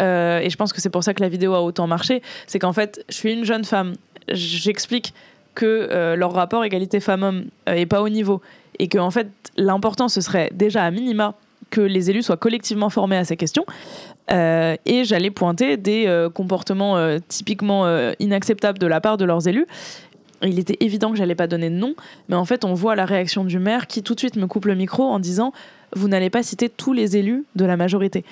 [0.00, 2.58] euh, et je pense que c'est pour ça que la vidéo a autant marché, c'est
[2.58, 3.94] qu'en fait, je suis une jeune femme,
[4.28, 5.14] j'explique
[5.54, 8.40] que euh, leur rapport égalité femmes-hommes euh, est pas au niveau
[8.80, 11.34] et que en fait l'important ce serait déjà à minima
[11.70, 13.64] que les élus soient collectivement formés à ces questions.
[14.28, 16.96] et j'allais pointer des comportements
[17.28, 17.86] typiquement
[18.18, 19.66] inacceptables de la part de leurs élus.
[20.42, 21.94] Il était évident que j'allais pas donner de nom,
[22.28, 24.66] mais en fait on voit la réaction du maire qui tout de suite me coupe
[24.66, 25.52] le micro en disant
[25.94, 28.24] vous n'allez pas citer tous les élus de la majorité.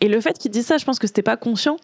[0.00, 1.76] Et le fait qu'il dise ça, je pense que c'était pas conscient.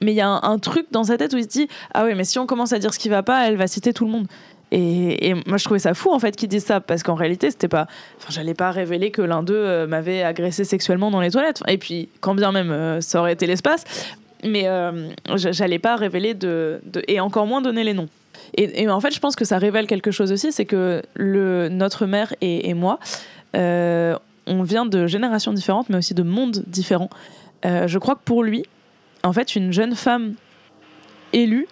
[0.00, 2.14] Mais il y a un, truc dans sa tête où il se dit Ah oui,
[2.14, 4.10] mais si on commence à dire ce qui va pas, elle va citer tout le
[4.10, 4.26] monde.
[4.72, 7.68] Et, moi, je trouvais ça fou en fait qu'il dise ça parce qu'en réalité, c'était
[7.68, 7.86] pas.
[8.18, 11.62] Enfin, j'allais pas révéler que l'un d'eux euh, m'avait agressé sexuellement dans les toilettes.
[11.68, 13.84] Et puis, quand bien même euh, ça aurait été l'espace,
[14.42, 18.08] mais euh, j'allais pas révéler de, et encore moins donner les noms.
[18.56, 22.34] Et, en fait, je pense que ça révèle quelque chose aussi, c'est que notre mère
[22.40, 22.98] et, et moi,
[24.46, 27.10] on vient de générations différentes, mais aussi de mondes différents.
[27.64, 28.64] Euh, je crois que pour lui,
[29.22, 30.34] en fait, une jeune femme
[31.32, 31.66] élue,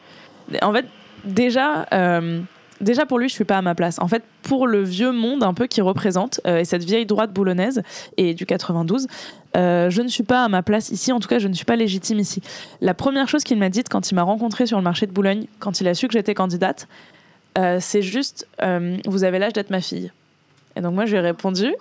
[0.62, 0.86] en fait,
[1.24, 2.40] déjà, euh,
[2.80, 3.98] déjà pour lui, je suis pas à ma place.
[3.98, 7.32] En fait, pour le vieux monde un peu qui représente euh, et cette vieille droite
[7.32, 7.82] boulonnaise
[8.16, 9.06] et du 92,
[9.54, 11.12] je ne suis pas à ma place ici.
[11.12, 12.42] En tout cas, je ne suis pas légitime ici.
[12.80, 15.46] La première chose qu'il m'a dite quand il m'a rencontré sur le marché de Boulogne,
[15.58, 16.88] quand il a su que j'étais candidate,
[17.80, 18.48] c'est juste,
[19.06, 20.10] vous avez l'âge d'être ma fille.
[20.76, 21.74] Et donc moi je lui ai répondu,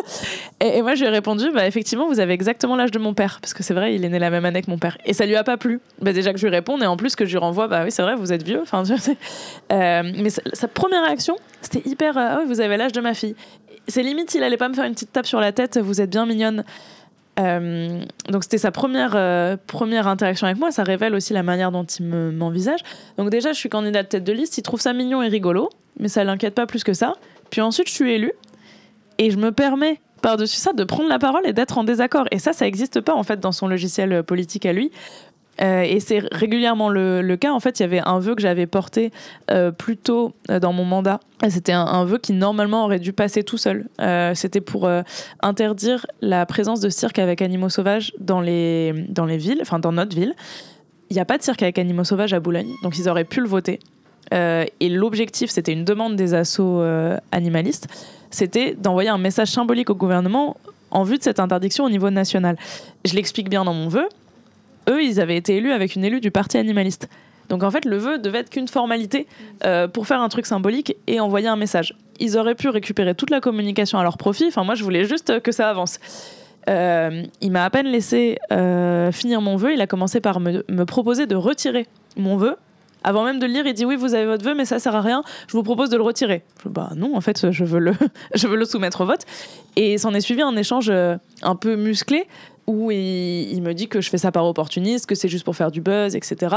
[0.60, 3.14] et, et, moi je lui ai répondu, bah effectivement vous avez exactement l'âge de mon
[3.14, 4.96] père, parce que c'est vrai il est né la même année que mon père.
[5.04, 5.80] Et ça lui a pas plu.
[6.00, 7.90] Bah, déjà que je lui réponds et en plus que je lui renvoie, bah oui
[7.90, 8.60] c'est vrai vous êtes vieux.
[8.62, 8.84] Enfin,
[9.72, 13.14] euh, mais sa, sa, première réaction c'était hyper, ah oui vous avez l'âge de ma
[13.14, 13.34] fille.
[13.88, 16.10] C'est limite s'il allait pas me faire une petite tape sur la tête, vous êtes
[16.10, 16.64] bien mignonne.
[17.38, 20.70] Euh, donc c'était sa première, euh, première interaction avec moi.
[20.70, 22.80] Ça révèle aussi la manière dont il m'envisage.
[23.16, 24.58] donc déjà, je suis candidate tête de liste.
[24.58, 27.14] Il trouve ça mignon et rigolo, mais ça l'inquiète pas plus que ça.
[27.50, 28.32] Puis ensuite, je suis élue
[29.18, 32.26] et je me permets par-dessus ça de prendre la parole et d'être en désaccord.
[32.30, 34.90] Et ça, ça n'existe pas en fait dans son logiciel politique à lui.
[35.60, 37.52] Euh, et c'est régulièrement le, le, cas.
[37.52, 39.10] En fait, il y avait un vœu que j'avais porté
[39.50, 41.20] euh, plus tôt euh, dans mon mandat.
[41.48, 43.88] C'était un, vœu qui normalement aurait dû passer tout seul.
[44.00, 45.02] Euh, C'était pour euh,
[45.40, 49.92] interdire la présence de cirque avec animaux sauvages dans les, dans les villes, enfin dans
[49.92, 50.34] notre ville.
[51.10, 53.40] Il n'y a pas de cirque avec animaux sauvages à Boulogne, donc ils auraient pu
[53.40, 53.80] le voter.
[54.32, 56.82] Et l'objectif, c'était une demande des assauts
[57.32, 57.88] animalistes,
[58.30, 60.56] c'était d'envoyer un message symbolique au gouvernement
[60.90, 62.56] en vue de cette interdiction au niveau national.
[63.04, 64.08] Je l'explique bien dans mon vœu
[64.88, 67.08] eux, ils avaient été élus avec une élue du parti animaliste.
[67.48, 69.26] Donc en fait, le vœu devait être qu'une formalité
[69.64, 71.94] euh, pour faire un truc symbolique et envoyer un message.
[72.20, 74.46] Ils auraient pu récupérer toute la communication à leur profit.
[74.48, 75.98] Enfin, moi, je voulais juste que ça avance.
[76.68, 79.72] Euh, il m'a à peine laissé euh, finir mon vœu.
[79.72, 81.86] Il a commencé par me, proposer de retirer
[82.16, 82.56] mon vœu.
[83.04, 84.94] Avant même de le lire, il dit oui, vous avez votre vœu, mais ça sert
[84.94, 85.22] à rien.
[85.46, 86.42] Je vous propose de le retirer.
[86.62, 87.92] Je, bah non, en fait, je veux le,
[88.34, 89.22] je veux le soumettre au vote.
[89.76, 92.26] Et s'en est suivi un échange euh, un peu musclé
[92.66, 95.70] où il, me dit que je fais ça par opportuniste, que c'est juste pour faire
[95.70, 96.54] du buzz, etc.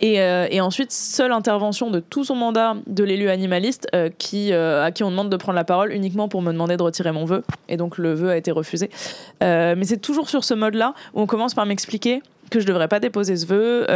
[0.00, 4.52] Et, euh, et, ensuite, seule intervention de tout son mandat de l'élu animaliste euh, qui,
[4.52, 7.26] à qui on demande de prendre la parole uniquement pour me demander de retirer mon
[7.26, 7.44] vœu.
[7.68, 8.90] Et donc le vœu a été refusé.
[9.40, 12.98] Mais c'est toujours sur ce mode-là où on commence par m'expliquer que je devrais pas
[12.98, 13.86] déposer ce vœu,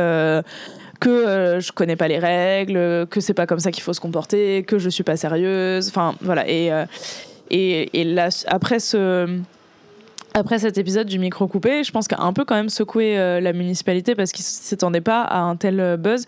[1.01, 4.63] que je connais pas les règles, que c'est pas comme ça qu'il faut se comporter,
[4.63, 5.89] que je suis pas sérieuse.
[5.89, 6.49] Enfin voilà.
[6.49, 6.71] Et,
[7.51, 9.41] et, et là, après ce
[10.35, 13.41] après cet épisode du micro coupé, je pense qu'a un peu quand même secoué euh,
[13.41, 16.25] la municipalité parce qu'ils ne s'attendaient pas à un tel euh, buzz.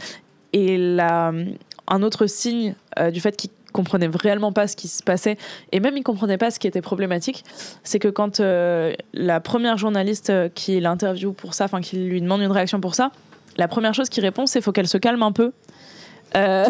[0.55, 5.39] Et un autre signe euh, du fait qu'ils comprenaient réellement pas ce qui se passait
[5.71, 7.43] et même ils comprenaient pas ce qui était problématique,
[7.85, 12.43] c'est que quand euh, la première journaliste qui l'interviewe pour ça, enfin qui lui demande
[12.43, 13.13] une réaction pour ça,
[13.57, 15.53] la première chose qu'il répond c'est faut qu'elle se calme un peu.
[16.37, 16.65] Euh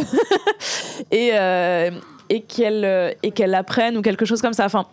[1.10, 1.90] et, euh,
[2.28, 4.64] et qu'elle apprenne ou quelque chose comme ça.
[4.64, 4.86] Enfin,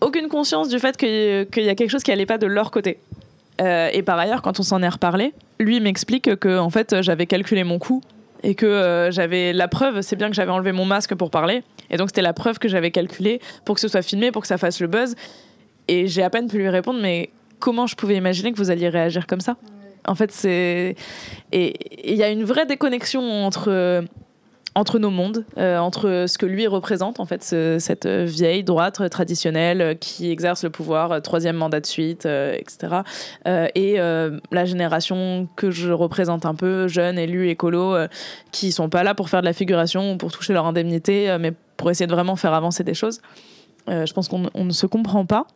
[0.00, 2.70] aucune conscience du fait qu'il qu y a quelque chose qui allait pas de leur
[2.70, 2.98] côté.
[3.60, 7.26] Euh, et par ailleurs, quand on s'en est reparlé, lui m'explique que en fait j'avais
[7.26, 8.02] calculé mon coût
[8.42, 11.62] et que euh, j'avais la preuve, c'est bien que j'avais enlevé mon masque pour parler,
[11.90, 14.48] et donc c'était la preuve que j'avais calculé pour que ce soit filmé, pour que
[14.48, 15.14] ça fasse le buzz.
[15.88, 18.88] Et j'ai à peine pu lui répondre, mais comment je pouvais imaginer que vous alliez
[18.88, 19.56] réagir comme ça?
[20.06, 20.94] En fait, c'est
[21.52, 24.04] et il y a une vraie déconnexion entre
[24.76, 29.08] entre nos mondes, euh, entre ce que lui représente, en fait, ce, cette vieille droite
[29.08, 32.98] traditionnelle qui exerce le pouvoir, euh, troisième mandat de suite, etc.
[33.48, 37.96] Euh, et la génération que je représente un peu, jeune, élu, écolo,
[38.52, 41.54] qui sont pas là pour faire de la figuration ou pour toucher leur indemnité, mais
[41.78, 43.20] pour essayer de vraiment faire avancer des choses.
[43.88, 45.46] je pense qu'on ne se comprend pas.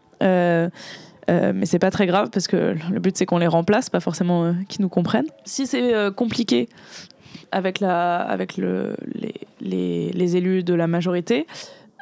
[1.29, 4.01] Euh, mais c'est pas très grave parce que le but c'est qu'on les remplace, pas
[4.01, 5.29] forcément euh, qu'ils nous comprennent.
[5.45, 6.69] Si c'est euh, compliqué
[7.53, 11.47] avec, la, avec le, les, les, les, élus de la majorité.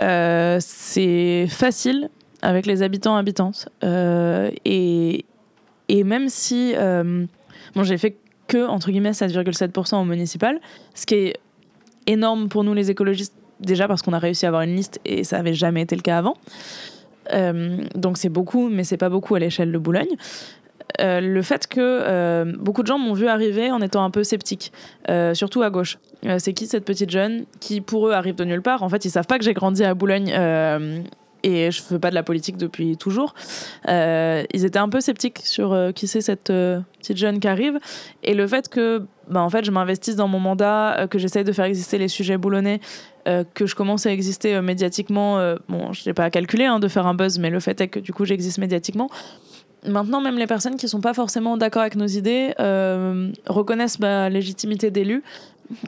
[0.03, 2.11] Euh, c'est facile
[2.43, 3.69] avec les habitants habitantes.
[3.83, 5.25] Et,
[5.89, 10.61] et même si bon, j'ai fait que entre guillemets 7,7% au municipal,
[10.95, 11.37] ce qui est
[12.07, 15.25] énorme pour nous les écologistes déjà parce qu'on a réussi à avoir une liste et
[15.25, 16.37] ça avait jamais été le cas avant.
[17.33, 20.17] Euh, donc c'est beaucoup, mais c'est pas beaucoup à l'échelle de Boulogne.
[21.01, 24.25] Euh, le fait que euh, beaucoup de gens m'ont vu arriver en étant un peu
[24.25, 24.73] sceptique,
[25.09, 25.99] euh, surtout à gauche.
[26.39, 28.83] c'est qui cette petite jeune qui, pour eux, arrive de nulle part?
[28.83, 30.29] En fait, ils savent pas que j'ai grandi à Boulogne
[31.45, 33.35] et je fais pas de la politique depuis toujours.
[33.87, 36.53] Ils étaient un peu sceptiques sur qui c'est cette
[36.99, 37.79] petite jeune qui arrive
[38.25, 41.53] et le fait que bah, en fait je m'investisse dans mon mandat, que j'essaye de
[41.53, 42.81] faire exister les sujets boulonnais,
[43.55, 45.37] que je commence à exister médiatiquement.
[45.69, 48.01] bon, je n'ai pas calculé hein, de faire un buzz, mais le fait est que
[48.01, 49.11] du coup j'existe médiatiquement.
[49.87, 52.55] Maintenant, même les personnes qui sont pas forcément d'accord avec nos idées
[53.47, 55.23] reconnaissent ma légitimité d'élu,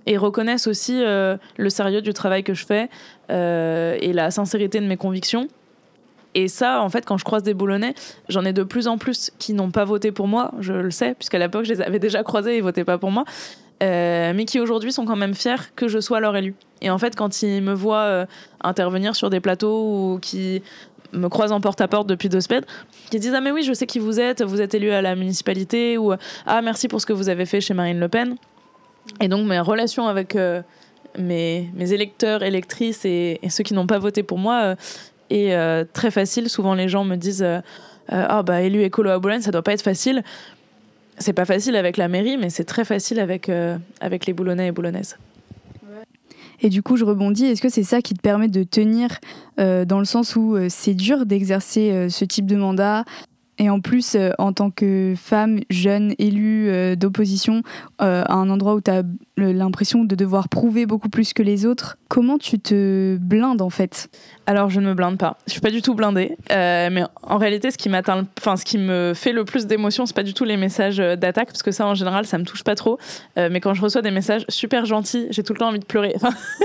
[0.06, 2.88] et reconnaissent aussi euh, le sérieux du travail que je fais
[3.30, 5.48] euh, et la sincérité de mes convictions.
[6.34, 7.94] Et ça, en fait, quand je croise des Boulonnais,
[8.28, 11.14] j'en ai de plus en plus qui n'ont pas voté pour moi, je le sais,
[11.14, 13.24] puisqu'à l'époque, je les avais déjà croisés et ils votaient pas pour moi,
[13.82, 16.54] euh, mais qui aujourd'hui sont quand même fiers que je sois leur élu.
[16.82, 18.26] Et en fait, quand ils me voient euh,
[18.62, 20.62] intervenir sur des plateaux ou qui
[21.12, 22.64] me croisent en porte-à-porte depuis deux semaines,
[23.10, 25.16] qui disent Ah, mais oui, je sais qui vous êtes, vous êtes élu à la
[25.16, 26.12] municipalité, ou
[26.46, 28.36] Ah, merci pour ce que vous avez fait chez Marine Le Pen.
[29.20, 30.60] Et donc mes relations avec euh,
[31.18, 34.74] mes, électeurs, électrices et, ceux qui n'ont pas voté pour moi
[35.30, 36.50] est très facile.
[36.50, 37.46] Souvent, les gens me disent
[38.08, 40.22] Ah, bah, élu écolo à Boulogne, ça doit pas être facile.
[41.20, 43.50] C'est pas facile avec la mairie, mais c'est très facile avec,
[44.00, 45.16] avec les Boulonnais et Boulonnaises.
[46.62, 49.18] Et du coup, je rebondis, est-ce que c'est ça qui te permet de tenir
[49.58, 53.04] euh, dans le sens où euh, c'est dur d'exercer euh, ce type de mandat?
[53.58, 57.62] Et en plus, en tant que femme jeune élue d'opposition,
[57.98, 59.02] à un endroit où tu as
[59.46, 64.08] l'impression de devoir prouver beaucoup plus que les autres, comment tu te blindes en fait?
[64.46, 65.38] Alors je ne me blinde pas.
[65.46, 66.36] Je suis pas du tout blindée.
[66.50, 70.06] Euh, mais en réalité, ce qui m'atteint, enfin ce qui me fait le plus d'émotion,
[70.06, 72.44] c'est pas du tout les messages euh, d'attaque, parce que ça en général, ça me
[72.44, 72.98] touche pas trop.
[73.38, 75.84] Euh, mais quand je reçois des messages super gentils, j'ai tout le temps envie de
[75.84, 76.16] pleurer.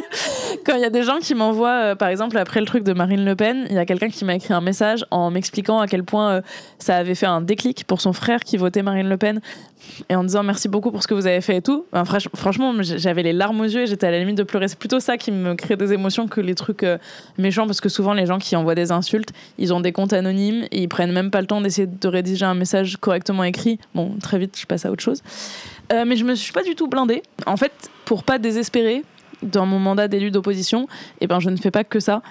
[0.66, 3.24] quand il y a des gens qui m'envoient, par exemple après le truc de Marine
[3.24, 6.04] Le Pen, il y a quelqu'un qui m'a écrit un message en m'expliquant à quel
[6.04, 6.42] point
[6.80, 9.42] ça avait fait un déclic pour son frère qui votait Marine Le Pen
[10.10, 11.86] et en disant merci beaucoup pour ce que vous avez fait et tout.
[12.36, 14.68] franchement, j'avais les larmes aux yeux et j'étais à la limite de pleurer.
[14.68, 16.86] C'est plutôt ça qui me crée des émotions que les trucs
[17.38, 20.66] méchants parce que souvent les gens qui envoient des insultes, ils ont des comptes anonymes
[20.72, 23.80] et ils prennent même pas le temps d'essayer de rédiger un message correctement écrit.
[23.94, 25.22] Bon, très vite, je passe à autre chose.
[25.94, 27.24] Euh, mais je me suis pas du tout blindée.
[27.46, 27.72] En fait,
[28.06, 29.04] pour pas désespérer
[29.44, 30.88] dans mon mandat d'élu d'opposition,
[31.22, 32.22] eh ben je ne fais pas que ça.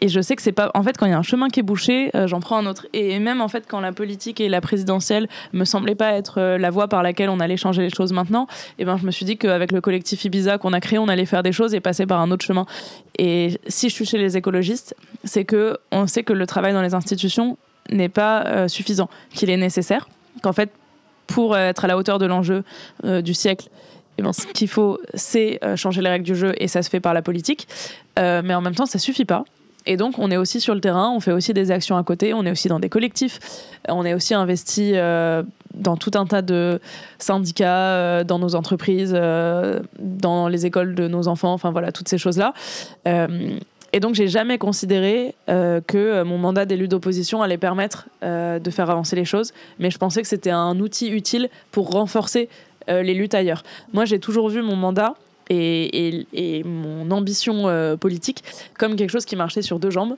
[0.00, 0.70] Et je sais que c'est pas.
[0.74, 2.66] En fait, quand il y a un chemin qui est bouché, euh, j'en prends un
[2.66, 2.86] autre.
[2.94, 6.58] Et même en fait, quand la politique et la présidentielle me semblaient pas être euh,
[6.58, 8.46] la voie par laquelle on allait changer les choses maintenant,
[8.78, 11.26] eh ben, je me suis dit qu'avec le collectif Ibiza qu'on a créé, on allait
[11.26, 12.64] faire des choses et passer par un autre chemin.
[13.18, 16.82] Et si je suis chez les écologistes, c'est que on sait que le travail dans
[16.82, 17.58] les institutions
[17.90, 20.08] n'est pas euh, suffisant, qu'il est nécessaire,
[20.42, 20.70] qu'en fait,
[21.26, 22.64] pour être à la hauteur de l'enjeu
[23.04, 23.68] du siècle,
[24.18, 26.98] eh ben, ce qu'il faut, c'est changer les règles du jeu et ça se fait
[26.98, 27.68] par la politique.
[28.16, 29.44] mais en même temps, ça suffit pas.
[29.86, 32.34] Et donc, on est aussi sur le terrain, on fait aussi des actions à côté,
[32.34, 33.38] on est aussi dans des collectifs,
[33.88, 35.42] on est aussi investi euh,
[35.74, 36.80] dans tout un tas de
[37.18, 42.08] syndicats, euh, dans nos entreprises, euh, dans les écoles de nos enfants, enfin voilà, toutes
[42.08, 42.52] ces choses-là.
[43.92, 49.16] et donc, j'ai jamais considéré que mon mandat d'élu d'opposition allait permettre de faire avancer
[49.16, 52.48] les choses, mais je pensais que c'était un outil utile pour renforcer
[52.86, 53.64] les luttes ailleurs.
[53.92, 55.14] Moi, j'ai toujours vu mon mandat
[55.50, 58.44] et, mon ambition euh, politique
[58.78, 60.16] comme quelque chose qui marchait sur deux jambes,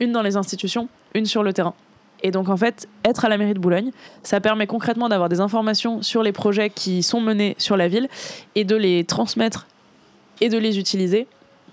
[0.00, 1.74] une dans les institutions, une sur le terrain.
[2.22, 3.90] Et donc en fait, être à la mairie de Boulogne,
[4.22, 8.08] ça permet concrètement d'avoir des informations sur les projets qui sont menés sur la ville
[8.54, 9.66] et de les transmettre
[10.40, 11.26] et de les utiliser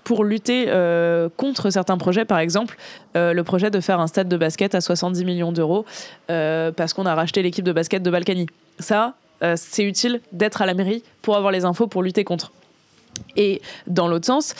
[0.04, 2.76] pour lutter euh, contre certains projets, par exemple
[3.16, 5.84] euh, le projet de faire un stade de basket à 70 millions d'euros
[6.26, 8.46] parce qu'on a racheté l'équipe de basket de Balkany.
[8.78, 9.14] Ça,
[9.56, 12.52] c'est utile d'être à la mairie pour avoir les infos pour lutter contre.
[13.36, 14.54] Et dans l'autre sens,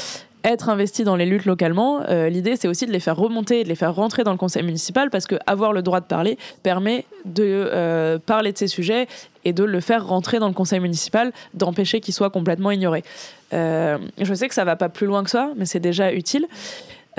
[0.45, 3.69] être investi dans les luttes localement, euh, l'idée c'est aussi de les faire remonter, de
[3.69, 7.05] les faire rentrer dans le conseil municipal parce que avoir le droit de parler permet
[7.25, 9.07] de euh, parler de ces sujets
[9.45, 13.05] et de le faire rentrer dans le conseil municipal, d'empêcher qu'il soit complètement ignoré.
[13.53, 16.47] Euh, je sais que ça va pas plus loin que ça, mais c'est déjà utile.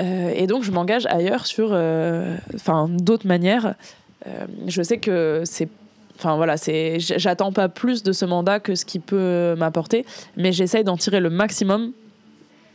[0.00, 1.66] et donc je m'engage ailleurs sur,
[2.54, 3.74] enfin d'autres manières.
[4.66, 5.68] je sais que c'est
[6.16, 10.06] Enfin voilà, c'est, j'attends pas plus de ce mandat que ce qui peut m'apporter,
[10.36, 11.92] mais j'essaye d'en tirer le maximum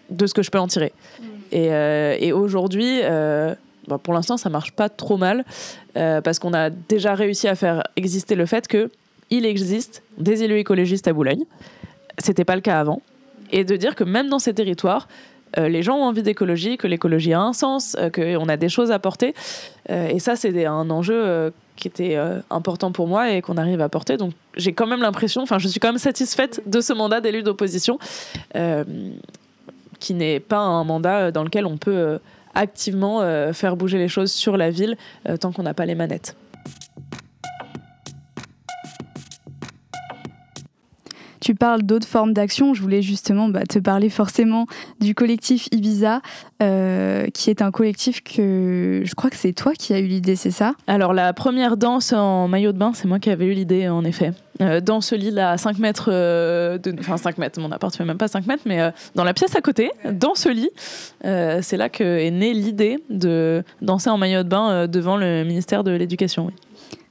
[0.10, 0.94] de ce que je peux en tirer.
[1.20, 1.24] Mm.
[1.52, 3.56] Et, euh, et aujourd'hui, euh,
[3.88, 5.44] bah, pour l'instant, ça marche pas trop mal
[5.98, 8.92] euh, parce qu'on a déjà réussi à faire exister le fait que
[9.32, 11.44] il existe des élus écologistes à Boulogne.
[12.18, 13.02] C'était pas le cas avant.
[13.52, 15.08] Et de dire que même dans ces territoires,
[15.58, 19.00] les gens ont envie d'écologie, que l'écologie a un sens, qu'on a des choses à
[19.00, 19.34] porter.
[19.90, 23.90] et ça, c'est un enjeu qui était euh, important pour moi et qu'on arrive à
[23.90, 24.18] porter.
[24.18, 27.42] Donc j'ai quand même l'impression, enfin je suis quand même satisfaite de ce mandat d'élu
[27.42, 27.98] d'opposition,
[28.56, 28.84] euh,
[30.00, 32.18] qui n'est pas un mandat dans lequel on peut euh,
[32.54, 33.22] activement
[33.54, 34.98] faire bouger les choses sur la ville
[35.40, 36.36] tant qu'on n'a pas les manettes.
[41.50, 42.76] Tu parles d'autres formes d'action.
[42.76, 44.68] Je voulais justement bah, te parler forcément
[45.00, 46.22] du collectif Ibiza,
[46.62, 50.36] euh, qui est un collectif que je crois que c'est toi qui as eu l'idée,
[50.36, 50.76] c'est ça?
[50.86, 54.06] Alors la première danse en maillot de bain, c'est moi qui avais eu l'idée en
[54.06, 54.32] effet.
[54.62, 57.96] Euh, dans ce lit là, à 5 mètres, euh, de, enfin 5 mètres, mon appart
[57.96, 60.70] fait même pas 5 mètres, mais dans la pièce à côté, dans ce lit,
[61.24, 65.84] c'est là que est née l'idée de danser en maillot de bain devant le ministère
[65.84, 66.52] de l'Éducation.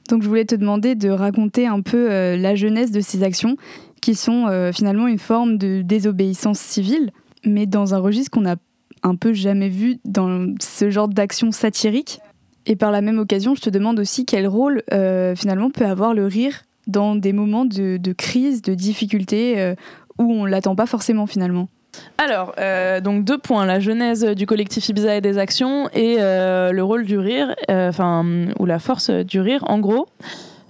[0.07, 3.57] Donc je voulais te demander de raconter un peu la jeunesse de ces actions
[3.99, 7.11] qui sont euh, finalement une forme de désobéissance civile,
[7.45, 8.55] mais dans un registre qu'on n'a
[9.03, 12.19] un peu jamais vu dans ce genre d'action satirique.
[12.65, 16.13] Et par la même occasion, je te demande aussi quel rôle euh, finalement peut avoir
[16.13, 19.75] le rire dans des moments de, crise, de difficulté, euh,
[20.17, 21.69] où on l'attend pas forcément finalement.
[22.17, 22.53] Alors,
[23.01, 27.17] donc deux points la genèse du collectif Ibiza et des actions et le rôle du
[27.17, 28.23] rire, enfin
[28.59, 29.63] ou la force du rire.
[29.67, 30.07] En gros,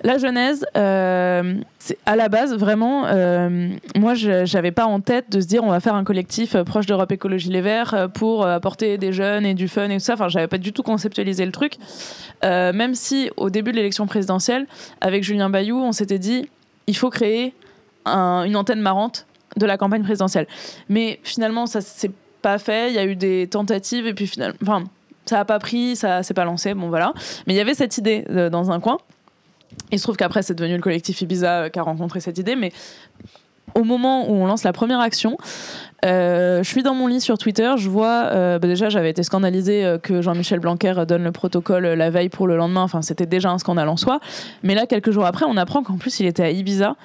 [0.03, 5.29] La genèse, euh, c'est à la base vraiment, euh, moi je j'avais pas en tête
[5.29, 8.07] de se dire on va faire un collectif euh, proche d'Europe Écologie Les Verts euh,
[8.07, 10.13] pour apporter des jeunes et du fun et tout ça.
[10.13, 11.73] Enfin, j'avais pas du tout conceptualisé le truc.
[12.43, 14.67] Même si au début de l'élection présidentielle,
[15.01, 16.49] avec Julien Bayou, on s'était dit
[16.87, 17.53] il faut créer
[18.05, 19.25] un- une antenne marrante
[19.57, 20.47] de la campagne présidentielle.
[20.87, 22.89] Mais finalement, ça s'est pas fait.
[22.89, 24.83] Il y a eu des tentatives et puis finalement, enfin,
[25.25, 26.73] ça a pas pris, ça s'est pas lancé.
[26.73, 27.13] Bon voilà.
[27.45, 28.97] Mais il y avait cette idée dans un coin.
[29.91, 32.55] Il se trouve qu'après, c'est devenu le collectif Ibiza euh, qui a rencontré cette idée.
[32.55, 32.71] Mais
[33.75, 35.37] au moment où on lance la première action,
[36.05, 39.21] euh, je suis dans mon lit sur Twitter, je vois, euh, bah déjà j'avais été
[39.21, 43.51] scandalisée que Jean-Michel Blanquer donne le protocole la veille pour le lendemain, enfin c'était déjà
[43.51, 44.21] un scandale en soi,
[44.63, 46.95] mais là quelques jours après on apprend qu'en plus il était à Ibiza,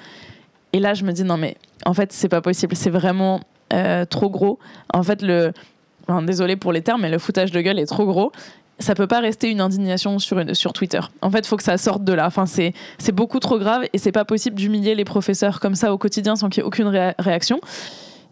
[0.73, 1.55] et là je me dis non mais
[1.85, 3.41] en fait c'est pas possible, c'est vraiment
[4.09, 4.57] trop gros,
[4.91, 5.51] en fait le,
[6.23, 8.31] désolé pour les termes, mais le foutage de gueule est trop gros,
[8.79, 10.99] ça peut pas rester une indignation sur, sur Twitter.
[11.21, 12.25] En fait, il faut que ça sorte de là.
[12.27, 12.73] Enfin, c'est,
[13.13, 16.49] beaucoup trop grave et c'est pas possible d'humilier les professeurs comme ça au quotidien sans
[16.49, 17.59] qu'il y ait aucune ré- réaction.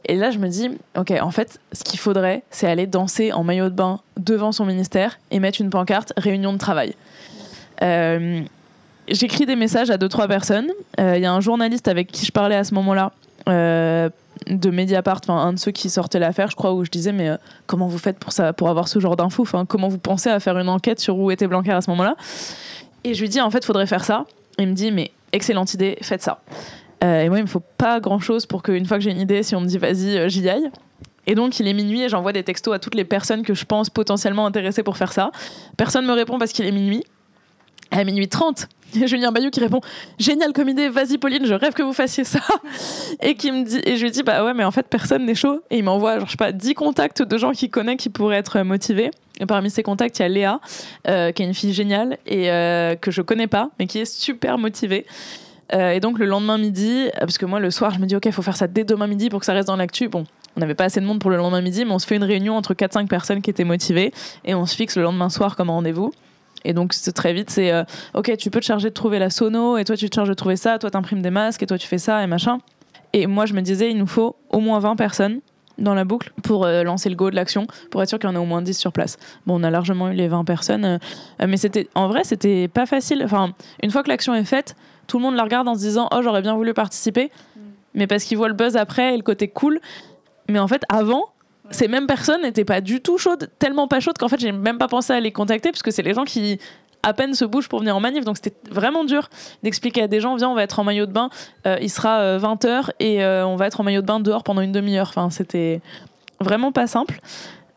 [0.06, 3.46] Et là, je me dis, ok, en fait, ce qu'il faudrait, c'est aller danser en
[3.46, 6.94] maillot de bain devant son ministère et mettre une pancarte réunion de travail.
[7.82, 8.42] Euh,
[9.10, 10.70] J'écris des messages à deux trois personnes.
[11.00, 13.12] Euh, Il y a un journaliste avec qui je parlais à ce moment-là.
[13.50, 14.10] euh,
[14.48, 17.30] de Mediapart, enfin un de ceux qui sortait l'affaire, je crois, où je disais mais
[17.30, 17.38] euh,
[17.68, 20.40] comment vous faites pour ça, pour avoir ce genre d'infos, enfin comment vous pensez à
[20.40, 22.16] faire une enquête sur où était Blanquer à ce moment-là?
[23.04, 24.26] Et je lui dis en fait faudrait faire ça.
[24.60, 26.42] Il me dit mais excellente idée, faites ça.
[27.04, 29.22] Euh, et moi il me faut pas grand chose pour qu'une fois que j'ai une
[29.22, 30.70] idée, si on me dit vas-y euh, j'y aille.
[31.26, 33.66] Et donc il est minuit et j'envoie des textos à toutes les personnes que je
[33.66, 35.32] pense potentiellement intéressées pour faire ça.
[35.78, 37.04] Personne me répond parce qu'il est minuit.
[37.92, 39.82] À minuit 30, il y a Julien Bayou qui répond
[40.20, 42.40] Génial comme idée, vas-y Pauline, je rêve que vous fassiez ça.
[43.22, 45.36] Et, qui me dit, et je lui dis Bah ouais, mais en fait, personne n'est
[45.36, 45.62] chaud.
[45.70, 48.38] Et il m'envoie, genre, je sais pas, 10 contacts de gens qu'il connaît qui pourraient
[48.38, 49.12] être motivés.
[49.40, 50.60] Et parmi ces contacts, il y a Léa,
[51.08, 54.06] euh, qui est une fille géniale et euh, que je connais pas, mais qui est
[54.06, 55.06] super motivée.
[55.74, 58.26] Euh, et donc le lendemain midi, parce que moi le soir, je me dis Ok,
[58.26, 60.08] il faut faire ça dès demain midi pour que ça reste dans l'actu.
[60.08, 60.26] Bon,
[60.56, 62.24] on n'avait pas assez de monde pour le lendemain midi, mais on se fait une
[62.24, 64.14] réunion entre 4-5 personnes qui étaient motivées
[64.46, 66.14] et on se fixe le lendemain soir comme rendez-vous.
[66.66, 67.84] Et donc c'est très vite, c'est euh,
[68.14, 70.34] ok, tu peux te charger de trouver la sono, et toi tu te charges de
[70.34, 72.60] trouver ça, toi t'imprimes des masques, et toi tu fais ça, et machin.
[73.14, 75.42] Et moi je me disais, il nous faut au moins 20 personnes
[75.78, 78.34] dans la boucle pour euh, lancer le go de l'action, pour être sûr qu'il y
[78.34, 79.18] en a au moins 10 sur place.
[79.46, 80.98] Bon, on a largement eu les 20 personnes, euh,
[81.48, 83.22] mais c'était en vrai, c'était pas facile.
[83.26, 84.76] Enfin, une fois que l'action est faite,
[85.08, 87.32] tout le monde la regarde en se disant, oh, j'aurais bien voulu participer,
[87.94, 89.80] mais parce qu'ils voient le buzz après et le côté cool.
[90.50, 91.26] Mais en fait, avant,
[91.70, 94.78] ces mêmes personnes n'étaient pas du tout chaudes, tellement pas chaudes qu'en fait, j'ai même
[94.78, 96.60] pas pensé à les contacter, parce que c'est les gens qui
[97.06, 98.24] à peine se bougent pour venir en manif.
[98.24, 99.30] Donc c'était vraiment dur
[99.62, 101.30] d'expliquer à des gens, viens, on va être en maillot de bain,
[101.68, 104.62] euh, il sera 20h et euh, on va être en maillot de bain dehors pendant
[104.62, 105.10] une demi-heure.
[105.10, 105.82] Enfin, c'était
[106.40, 107.20] vraiment pas simple.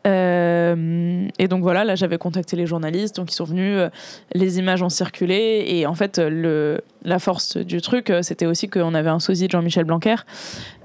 [0.07, 3.89] Euh, et donc voilà, là j'avais contacté les journalistes, donc ils sont venus, euh,
[4.33, 8.69] les images ont circulé, et en fait le, la force du truc, euh, c'était aussi
[8.69, 10.17] qu'on avait un sosie de Jean-Michel Blanquer.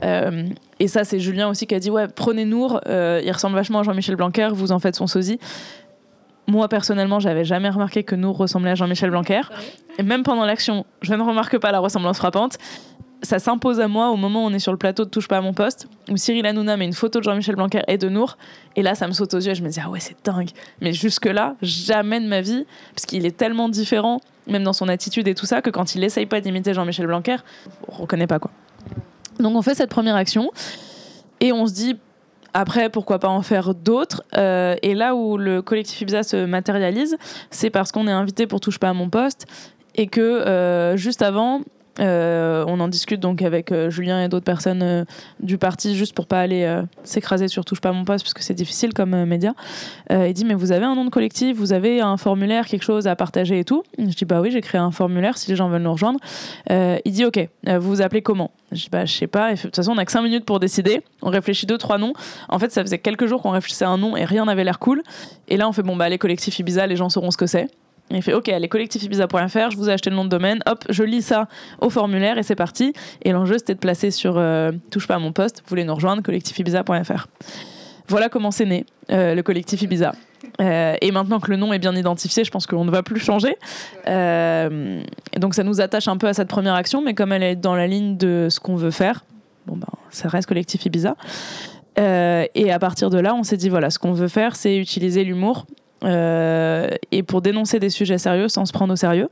[0.03, 0.47] Euh,
[0.79, 3.79] et ça, c'est Julien aussi qui a dit ouais, prenez Nour, euh, il ressemble vachement
[3.79, 5.39] à Jean-Michel Blanquer, vous en faites son sosie.
[6.47, 9.41] Moi personnellement, j'avais jamais remarqué que Nour ressemblait à Jean-Michel Blanquer,
[9.99, 12.57] et même pendant l'action, je ne remarque pas la ressemblance frappante.
[13.23, 15.37] Ça s'impose à moi au moment où on est sur le plateau de Touche pas
[15.37, 18.37] à mon poste, où Cyril Hanouna met une photo de Jean-Michel Blanquer et de Nour,
[18.75, 20.49] et là ça me saute aux yeux, et je me dis ah ouais c'est dingue.
[20.81, 22.65] Mais jusque-là, jamais de ma vie,
[22.95, 26.03] parce qu'il est tellement différent, même dans son attitude et tout ça, que quand il
[26.03, 27.37] essaye pas d'imiter Jean-Michel Blanquer,
[27.87, 28.49] on reconnaît pas quoi.
[29.39, 30.49] Donc on fait cette première action,
[31.39, 31.97] et on se dit
[32.53, 37.17] après, pourquoi pas en faire d'autres Euh, Et là où le collectif Ibiza se matérialise,
[37.49, 39.45] c'est parce qu'on est invité pour Touche pas à mon poste
[39.95, 41.61] et que euh, juste avant,
[41.99, 45.05] euh, on en discute donc avec euh, Julien et d'autres personnes euh,
[45.41, 48.53] du parti juste pour pas aller s'écraser sur touche pas mon poste parce que c'est
[48.53, 49.53] difficile comme média.
[50.09, 53.07] Il dit mais vous avez un nom de collectif, vous avez un formulaire, quelque chose
[53.07, 53.83] à partager et tout.
[53.97, 56.19] Je dis bah oui j'ai créé un formulaire si les gens veulent nous rejoindre.
[56.69, 58.51] Il dit ok vous vous appelez comment?
[58.71, 59.53] Je dis bah je sais pas.
[59.53, 61.01] De toute façon on a que 5 minutes pour décider.
[61.21, 62.13] On réfléchit deux trois noms.
[62.49, 64.79] En fait ça faisait quelques jours qu'on réfléchissait à un nom et rien n'avait l'air
[64.79, 65.03] cool.
[65.47, 67.67] Et là on fait bon bah les collectifs Ibiza les gens sauront ce que c'est.
[68.13, 71.03] Il fait OK, allez, collectifibiza.fr, je vous ai acheté le nom de domaine, hop, je
[71.03, 71.47] lis ça
[71.79, 72.93] au formulaire et c'est parti.
[73.23, 75.95] Et l'enjeu, c'était de placer sur euh, Touche pas à mon poste, vous voulez nous
[75.95, 77.27] rejoindre, collectifibiza.fr.
[78.07, 80.13] Voilà comment c'est né, euh, le collectif Ibiza.
[80.59, 83.19] Euh, et maintenant que le nom est bien identifié, je pense qu'on ne va plus
[83.19, 83.55] changer.
[84.05, 87.75] Donc ça nous attache un peu à cette première action, mais comme elle est dans
[87.75, 89.23] la ligne de ce qu'on veut faire,
[89.65, 91.15] bon ben, ça reste collectif Ibiza.
[91.97, 95.23] Et à partir de là, on s'est dit voilà, ce qu'on veut faire, c'est utiliser
[95.23, 95.65] l'humour
[96.03, 99.29] et pour dénoncer des sujets sérieux sans se prendre au sérieux.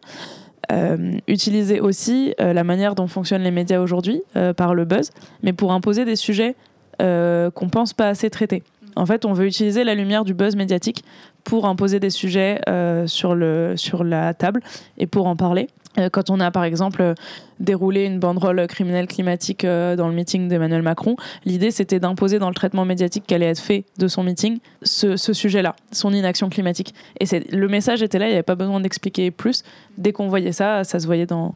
[0.71, 5.09] Euh, utiliser aussi euh, la manière dont fonctionnent les médias aujourd'hui euh, par le buzz,
[5.41, 6.55] mais pour imposer des sujets
[7.01, 8.61] euh, qu'on pense pas assez traiter.
[8.95, 11.03] En fait, on veut utiliser la lumière du buzz médiatique
[11.43, 14.61] pour imposer des sujets euh, sur, le, sur la table
[14.97, 15.69] et pour en parler.
[15.99, 17.13] Euh, quand on a par exemple euh,
[17.59, 22.49] déroulé une banderole criminelle climatique euh, dans le meeting d'Emmanuel Macron, l'idée c'était d'imposer dans
[22.49, 26.93] le traitement médiatique qui allait être fait de son meeting ce, sujet-là, son inaction climatique.
[27.19, 29.63] Et le message était là, il n'y avait pas besoin d'expliquer plus.
[29.97, 31.55] Dès qu'on voyait ça, ça se voyait dans.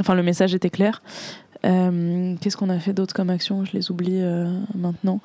[0.00, 1.02] Enfin, le message était clair.
[1.62, 3.64] Qu'est-ce qu'on a fait d'autre comme action?
[3.64, 4.22] Je les oublie
[4.74, 5.20] maintenant.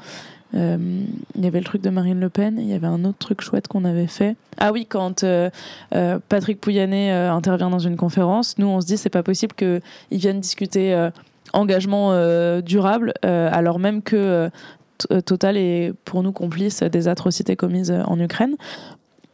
[0.56, 0.78] Euh,
[1.36, 3.42] il y avait le truc de Marine Le Pen, il y avait un autre truc
[3.42, 4.36] chouette qu'on avait fait.
[4.58, 5.50] Ah oui, quand euh,
[5.94, 9.82] euh, Patrick Pouyanné intervient dans une conférence, nous on se dit c'est pas possible qu'ils
[10.12, 11.10] viennent discuter
[11.54, 12.14] engagement
[12.62, 14.50] durable alors même que
[15.26, 18.56] Total est pour nous complice des atrocités commises en Ukraine.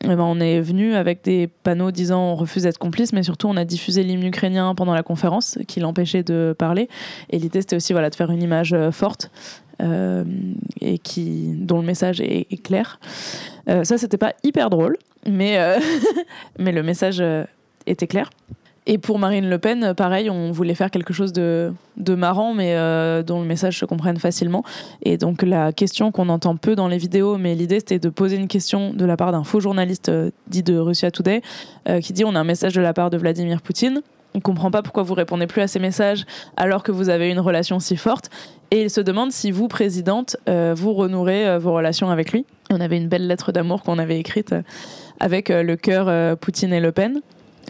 [0.04, 3.48] Eh ben, on est venu avec des panneaux disant on refuse d'être complice, mais surtout
[3.48, 6.90] on a diffusé l'hymne ukrainien pendant la conférence qui l'empêchait de parler.
[7.32, 9.32] Et l'idée c'était aussi voilà, de faire une image forte
[9.80, 13.00] et qui, dont le message est, clair.
[13.70, 15.80] Euh, ça, c'était pas hyper drôle, mais, euh,
[16.60, 17.24] mais le message
[17.86, 18.30] était clair.
[18.88, 22.76] Et pour Marine Le Pen, pareil, on voulait faire quelque chose de, de marrant, mais
[23.24, 24.64] dont le message se comprenne facilement.
[25.02, 28.36] Et donc la question qu'on entend peu dans les vidéos, mais l'idée c'était de poser
[28.36, 30.12] une question de la part d'un faux journaliste
[30.48, 31.42] dit de Russia Today,
[32.04, 34.04] qui dit on a un message de la part de Vladimir Poutine
[34.36, 36.26] on comprend pas pourquoi vous répondez plus à ces messages
[36.58, 38.30] alors que vous avez une relation si forte.
[38.70, 42.46] Et il se demande si vous, présidente, euh, vous renouerez euh, vos relations avec lui.
[42.70, 44.62] On avait une belle lettre d'amour qu'on avait écrite euh,
[45.20, 47.22] avec le cœur Poutine et Le Pen.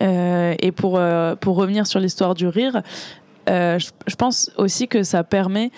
[0.01, 0.99] et pour,
[1.39, 2.81] pour revenir sur l'histoire du rire,
[3.47, 5.69] je, pense aussi que ça permet.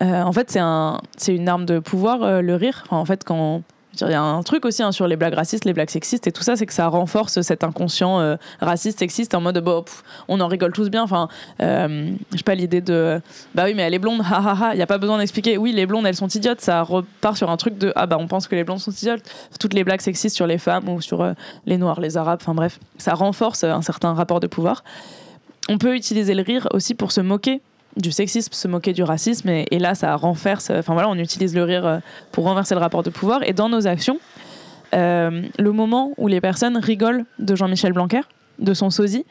[0.00, 2.82] en fait, c'est un, une arme de pouvoir, le rire.
[2.90, 3.62] en fait, quand
[4.00, 6.32] il y a un truc aussi hein, sur les blagues racistes, les blagues sexistes et
[6.32, 9.84] tout ça, c'est que ça renforce cet inconscient euh, raciste, sexiste en mode bon,
[10.28, 11.02] on en rigole tous bien.
[11.02, 11.28] Enfin,
[11.60, 13.20] euh, je sais pas l'idée de
[13.54, 14.74] bah oui, mais elle est blonde, ha ha ha.
[14.74, 15.58] Il y a pas besoin d'expliquer.
[15.58, 16.60] Oui, les blondes, elles sont idiotes.
[16.60, 19.22] Ça repart sur un truc de ah bah on pense que les blondes sont idiotes.
[19.60, 21.32] Toutes les blagues sexistes sur les femmes ou sur euh,
[21.66, 22.38] les noirs, les arabes.
[22.42, 24.84] Enfin bref, ça renforce un certain rapport de pouvoir.
[25.68, 27.60] On peut utiliser le rire aussi pour se moquer
[27.96, 30.70] du sexisme, se moquer du racisme, et, là, ça renverse.
[30.70, 31.98] Enfin voilà, on utilise le rire euh,
[32.30, 33.42] pour renverser le rapport de pouvoir.
[33.44, 34.18] Et dans nos actions,
[34.94, 38.22] euh, le moment où les personnes rigolent de Jean-Michel Blanquer,
[38.58, 39.24] de son sosie,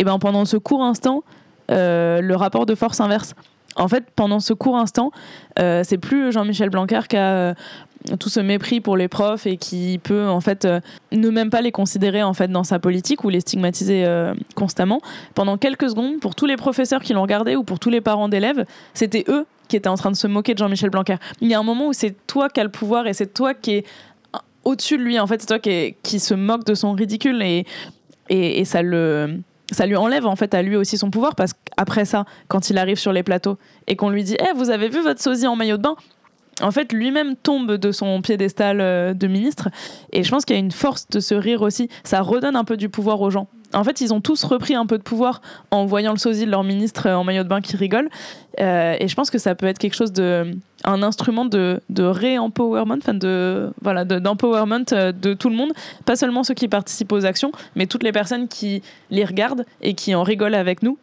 [0.00, 1.24] et eh ben pendant ce court instant,
[1.70, 3.34] euh, le rapport de force inverse.
[3.74, 5.12] En fait, pendant ce court instant,
[5.56, 7.54] c'est plus Jean-Michel Blanquer qui a
[8.16, 10.80] tout ce mépris pour les profs et qui peut en fait euh,
[11.12, 15.00] ne même pas les considérer en fait dans sa politique ou les stigmatiser euh, constamment.
[15.34, 18.28] Pendant quelques secondes pour tous les professeurs qui l'ont regardé ou pour tous les parents
[18.28, 21.16] d'élèves c'était eux qui étaient en train de se moquer de Jean-Michel Blanquer.
[21.40, 23.52] Il y a un moment où c'est toi qui as le pouvoir et c'est toi
[23.52, 23.86] qui est
[24.64, 27.66] au-dessus de lui en fait c'est toi qui, qui se moque de son ridicule et,
[28.28, 29.40] et, ça le
[29.70, 32.78] ça lui enlève en fait à lui aussi son pouvoir parce qu'après ça, quand il
[32.78, 35.56] arrive sur les plateaux et qu'on lui dit Eh, vous avez vu votre sosie en
[35.56, 35.96] maillot de bain?
[36.62, 39.68] En fait, lui-même tombe de son piédestal euh, de ministre.
[40.12, 41.88] Et je pense qu'il y a une force de se rire aussi.
[42.04, 43.48] Ça redonne un peu du pouvoir aux gens.
[43.74, 46.50] En fait, ils ont tous repris un peu de pouvoir en voyant le sosie de
[46.50, 48.08] leur ministre euh, en maillot de bain qui rigole.
[48.60, 50.56] Euh, et je pense que ça peut être quelque chose de.
[50.84, 53.70] un instrument de, de ré-empowerment, enfin de.
[53.82, 55.72] Voilà, d'empowerment de, tout le monde.
[56.06, 59.94] Pas seulement ceux qui participent aux actions, mais toutes les personnes qui les regardent et
[59.94, 60.98] qui en rigolent avec nous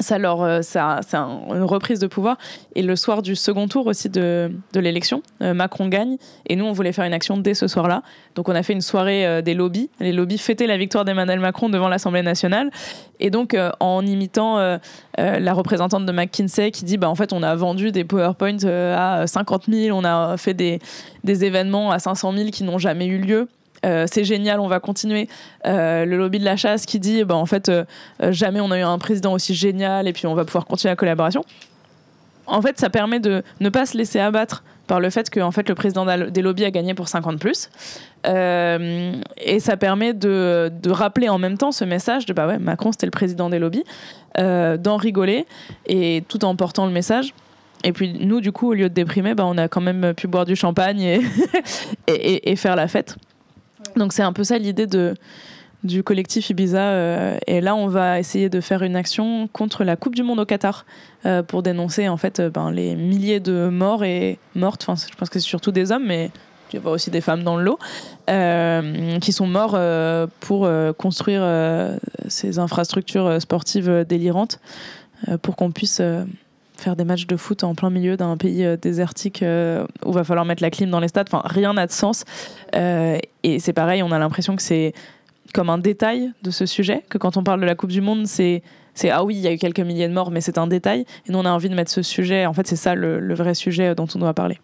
[0.00, 2.36] ça leur euh, ça c'est une reprise de pouvoir.
[2.74, 6.16] Et le soir du second tour aussi de, de l'élection euh, Macron gagne.
[6.46, 8.02] Et nous on voulait faire une action dès ce soir-là.
[8.34, 9.90] Donc on a fait une soirée euh, des lobbies.
[10.00, 12.70] Les lobbies fêtaient la victoire d'Emmanuel Macron devant l'Assemblée nationale.
[13.20, 14.58] Et donc en imitant
[15.16, 19.26] la représentante de McKinsey qui dit bah en fait on a vendu des PowerPoint à
[19.26, 20.80] 50 000 on a fait des,
[21.24, 23.48] des événements à 500 000 qui n'ont jamais eu lieu
[23.86, 25.28] euh, c'est génial, on va continuer.
[25.66, 27.84] Euh, le lobby de la chasse qui dit, bah, en fait, euh,
[28.30, 30.96] jamais on a eu un président aussi génial et puis on va pouvoir continuer la
[30.96, 31.44] collaboration.
[32.46, 35.50] En fait, ça permet de ne pas se laisser abattre par le fait que en
[35.50, 37.70] fait, le président des lobbies a gagné pour 50 plus.
[38.24, 43.06] et ça permet de, rappeler en même temps ce message de bah ouais, Macron c'était
[43.06, 43.82] le président des lobbies,
[44.36, 45.44] d'en rigoler
[45.86, 47.34] et tout en portant le message.
[47.82, 50.28] Et puis nous, du coup, au lieu de déprimer, bah, on a quand même pu
[50.28, 51.20] boire du champagne et,
[52.52, 53.16] et faire la fête.
[53.94, 55.14] Donc c'est un peu ça l'idée de
[55.86, 56.90] du collectif Ibiza.
[56.90, 60.40] Euh, et là, on va essayer de faire une action contre la Coupe du Monde
[60.40, 60.84] au Qatar
[61.24, 64.84] euh, pour dénoncer en fait euh, ben, les milliers de morts et mortes.
[64.86, 66.30] Enfin, je pense que c'est surtout des hommes, mais
[66.72, 67.78] il y a aussi des femmes dans le lot
[69.20, 69.78] qui sont morts
[70.40, 70.68] pour
[70.98, 71.48] construire
[72.26, 74.58] ces infrastructures sportives délirantes
[75.42, 76.02] pour qu'on puisse
[76.80, 80.24] faire des matchs de foot en plein milieu d'un pays euh, désertique euh, où va
[80.24, 81.28] falloir mettre la clim dans les stades.
[81.30, 82.24] Enfin, rien n'a de sens.
[82.74, 84.92] Euh, et c'est pareil, on a l'impression que c'est
[85.54, 88.26] comme un détail de ce sujet, que quand on parle de la Coupe du Monde,
[88.26, 88.62] c'est
[89.10, 91.04] ah oui, il y a eu quelques milliers de morts, mais c'est un détail.
[91.26, 92.46] Et nous, on a envie de mettre ce sujet.
[92.46, 94.58] En fait, c'est ça le, le, vrai sujet dont on doit parler.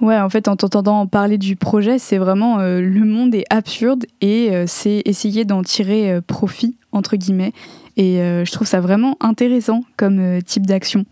[0.00, 4.64] Ouais, en fait, en t'entendant parler du projet, c'est vraiment le monde est absurde et
[4.66, 7.52] c'est essayer d'en tirer profit, entre guillemets.
[7.96, 11.04] Et je trouve ça vraiment intéressant comme type d'action.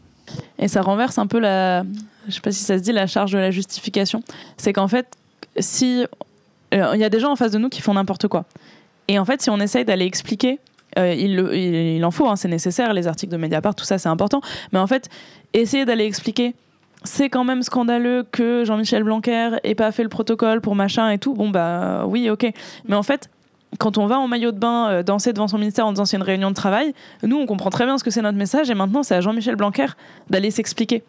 [0.62, 1.82] Et ça renverse un peu la,
[2.28, 4.22] je sais pas si ça se dit, la charge de la justification.
[4.56, 5.06] C'est qu'en fait,
[5.58, 6.06] si
[6.72, 8.44] il y a des gens en face de nous qui font n'importe quoi.
[9.08, 10.58] Et en fait, si on essaye d'aller expliquer,
[10.98, 14.08] euh, il, il, en faut, hein, c'est nécessaire, les articles de Mediapart, tout ça, c'est
[14.08, 14.40] important.
[14.72, 15.10] Mais en fait,
[15.52, 16.54] essayer d'aller expliquer,
[17.04, 21.18] c'est quand même scandaleux que Jean-Michel Blanquer ait pas fait le protocole pour machin et
[21.18, 21.34] tout.
[21.34, 22.46] Bon, bah oui, ok.
[22.86, 23.28] Mais en fait,
[23.78, 26.16] quand on va en maillot de bain euh, danser devant son ministère en disant c'est
[26.16, 28.74] une réunion de travail, nous on comprend très bien ce que c'est notre message et
[28.74, 29.86] maintenant c'est à Jean-Michel Blanquer
[30.30, 31.02] d'aller s'expliquer.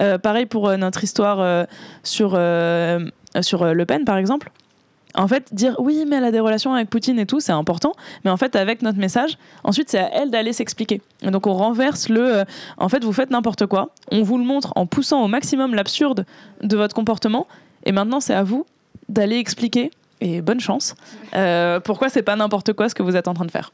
[0.00, 1.66] Euh, pareil pour notre histoire
[2.02, 2.30] sur,
[3.40, 4.50] sur Le Pen par exemple
[5.14, 7.92] en fait, dire oui, mais elle a des relations avec Poutine et tout, c'est important.
[8.24, 11.00] Mais en fait, avec notre message, ensuite, c'est à elle d'aller s'expliquer.
[11.22, 12.38] Donc, on renverse le.
[12.38, 12.44] Euh,
[12.76, 13.90] en fait, vous faites n'importe quoi.
[14.12, 16.26] On vous le montre en poussant au maximum l'absurde
[16.62, 17.46] de votre comportement.
[17.84, 18.66] Et maintenant, c'est à vous
[19.08, 19.90] d'aller expliquer.
[20.20, 20.94] Et bonne chance.
[21.34, 23.72] Euh, pourquoi c'est pas n'importe quoi ce que vous êtes en train de faire.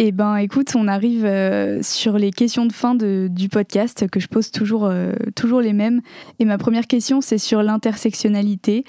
[0.00, 4.26] Eh ben, écoute, on arrive euh, sur les questions de fin du podcast que je
[4.26, 6.00] pose toujours, euh, toujours les mêmes.
[6.40, 8.84] Et ma première question, c'est sur l'intersectionnalité.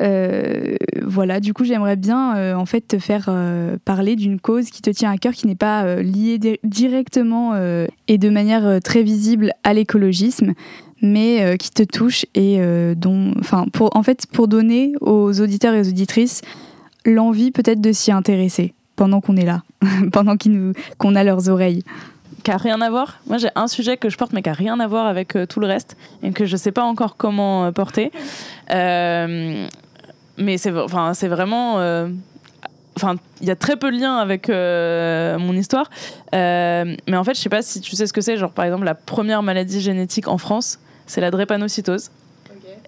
[0.00, 3.30] Euh, voilà, du coup, j'aimerais bien en fait te faire
[3.84, 7.54] parler d'une cause qui te tient à cœur, qui n'est pas liée directement
[8.08, 10.54] et de manière très visible à l'écologisme,
[11.00, 12.60] mais qui te touche et
[12.96, 16.42] dont, enfin, pour en fait, pour donner aux auditeurs et aux auditrices
[17.04, 19.62] l'envie peut-être de s'y intéresser pendant qu'on est là,
[20.12, 20.36] pendant
[20.98, 21.84] qu'on a leurs oreilles
[22.42, 23.20] qui a rien à voir.
[23.26, 25.46] Moi, j'ai un sujet que je porte, mais qui a rien à voir avec euh,
[25.46, 28.10] tout le reste et que je sais pas encore comment euh, porter.
[28.70, 29.66] Euh,
[30.36, 31.74] mais c'est, vraiment.
[32.96, 35.90] Enfin, il y a très peu de liens avec mon histoire.
[36.32, 38.36] mais en fait, je sais pas si tu sais ce que c'est.
[38.36, 40.78] Genre, par exemple, la première maladie génétique en France,
[41.08, 42.10] c'est la drépanocytose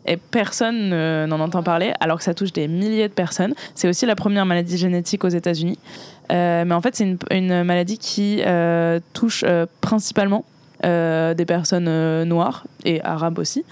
[0.07, 0.91] et personne
[1.27, 3.55] n'en entend parler, alors que ça touche des milliers de personnes.
[3.75, 5.79] C'est aussi la première maladie génétique aux États-Unis.
[6.31, 10.45] Euh, mais en fait, c'est une, maladie qui euh, touche euh, principalement
[10.83, 13.67] des personnes noires et arabes aussi.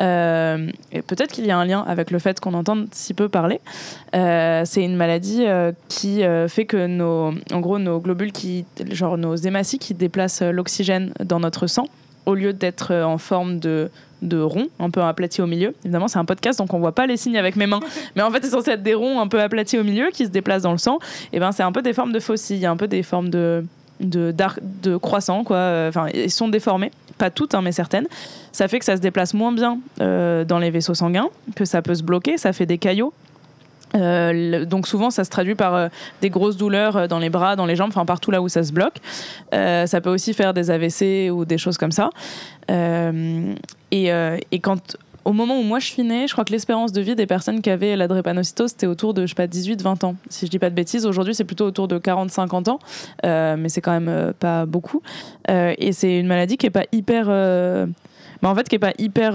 [0.00, 3.60] et peut-être qu'il y a un lien avec le fait qu'on entende si peu parler.
[4.12, 5.46] c'est une maladie
[5.88, 11.12] qui fait que nos, en gros, nos globules, qui, genre nos hématies, qui déplacent l'oxygène
[11.24, 11.86] dans notre sang,
[12.28, 15.74] au lieu d'être en forme de de ronds, un peu aplatis au milieu.
[15.84, 17.78] Évidemment, c'est un podcast, donc on voit pas les signes avec mes mains.
[18.16, 20.30] Mais en fait, c'est censé être des ronds un peu aplatis au milieu qui se
[20.30, 20.98] déplacent dans le sang.
[21.32, 23.64] Et ben, c'est un peu des formes de fossiles, un peu des formes de
[24.00, 24.34] de,
[24.82, 25.86] de croissants, quoi.
[25.88, 28.06] Enfin, ils sont déformés, pas toutes, hein, mais certaines.
[28.52, 31.82] Ça fait que ça se déplace moins bien euh, dans les vaisseaux sanguins, que ça
[31.82, 33.12] peut se bloquer, ça fait des caillots.
[33.94, 35.88] Euh, donc souvent ça se traduit par euh,
[36.20, 38.72] des grosses douleurs dans les bras, dans les jambes, enfin partout là où ça se
[38.72, 38.98] bloque.
[39.52, 42.10] ça peut aussi faire des AVC ou des choses comme ça.
[42.70, 43.54] Euh,
[43.90, 47.14] et, quand au moment où moi je suis née, je crois que l'espérance de vie
[47.14, 50.16] des personnes qui avaient la drépanocytose, c'était autour de, je sais pas, 18-20 ans.
[50.30, 52.78] Si je dis pas de bêtises, aujourd'hui c'est plutôt autour de 40-50 ans,
[53.24, 55.02] euh, mais c'est quand même euh, pas beaucoup.
[55.48, 57.26] et c'est une maladie qui est pas hyper.
[58.40, 59.32] Bah, en fait, qui est pas hyper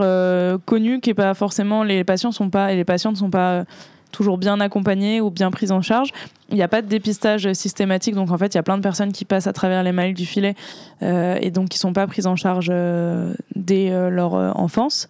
[0.65, 1.83] connue, qui est pas forcément.
[1.83, 2.71] Les patients sont pas.
[2.71, 3.65] Et les patientes sont pas
[4.13, 6.11] toujours bien accompagnés ou bien pris en charge.
[6.49, 8.83] Il n'y a pas de dépistage systématique, donc en fait, il y a plein de
[8.83, 10.55] personnes qui passent à travers les mailles du filet
[11.01, 15.09] euh, et donc qui ne sont pas prises en charge euh, dès euh, leur enfance.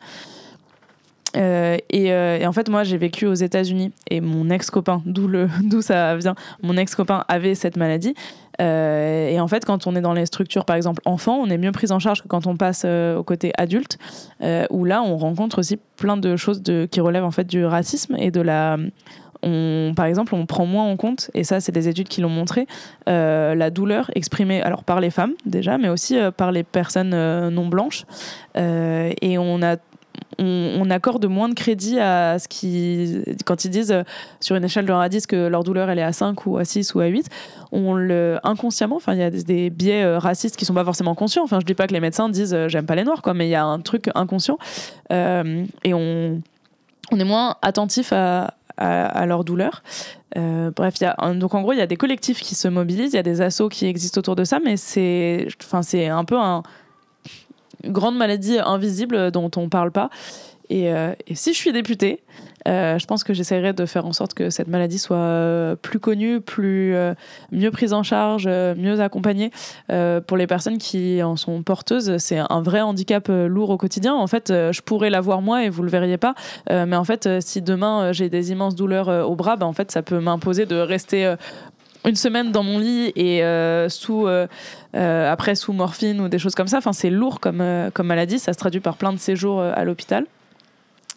[1.36, 5.28] Et, et, en fait, moi, j'ai vécu aux États-Unis et mon ex-copain, d'où
[5.82, 8.14] ça vient, mon ex-copain avait cette maladie.
[8.62, 11.58] Euh, et en fait, quand on est dans les structures, par exemple, enfants, on est
[11.58, 13.98] mieux pris en charge que quand on passe euh, au côté adulte,
[14.42, 18.16] euh, où là, on rencontre aussi plein de choses qui relèvent en fait du racisme
[18.18, 18.78] et de la.
[19.96, 22.66] Par exemple, on prend moins en compte, et ça, c'est des études qui l'ont montré,
[23.08, 27.10] la douleur exprimée alors par les femmes déjà, mais aussi par les personnes
[27.50, 28.06] non blanches.
[28.56, 29.76] et on a
[30.40, 33.24] on, accorde moins de crédit à ce qui.
[33.46, 34.04] Quand ils disent euh,
[34.40, 36.58] sur une échelle de 1 à 10 que leur douleur elle est à 5 ou
[36.58, 37.30] à 6 ou à 8,
[37.72, 38.40] on le.
[38.44, 41.44] inconsciemment, enfin, il y a des, biais euh, racistes qui sont pas forcément conscients.
[41.44, 43.48] Enfin, je dis pas que les médecins disent euh, j'aime pas les noirs, quoi, mais
[43.48, 44.58] il y a un truc inconscient.
[45.12, 46.42] et on,
[47.12, 49.84] est moins attentif à, leur douleur.
[50.36, 53.18] bref, y a, donc en gros, il y a des collectifs qui se mobilisent, il
[53.18, 56.38] y a des assos qui existent autour de ça, mais c'est, enfin, c'est un peu
[56.38, 56.64] un,
[57.86, 60.10] grande maladie invisible dont on ne parle pas.
[60.72, 62.24] Euh, et, si je suis députée,
[62.68, 66.00] euh, je pense que j'essaierai de faire en sorte que cette maladie soit euh, plus
[66.00, 66.96] connue, plus
[67.52, 69.52] mieux prise en charge, mieux accompagnée
[70.28, 72.18] pour les personnes qui en sont porteuses.
[72.18, 74.14] C'est un vrai handicap lourd au quotidien.
[74.14, 76.36] En fait, je pourrais l'avoir moi et vous le verriez pas,
[76.70, 80.02] mais en fait, si demain j'ai des immenses douleurs au bras, bah, en fait, ça
[80.02, 81.36] peut m'imposer de rester
[82.06, 83.42] une semaine dans mon lit et
[83.90, 84.28] sous
[84.94, 86.78] après sous morphine ou des choses comme ça.
[86.78, 88.40] Enfin, c'est lourd comme comme maladie.
[88.40, 90.26] Ça se traduit par plein de séjours à l'hôpital.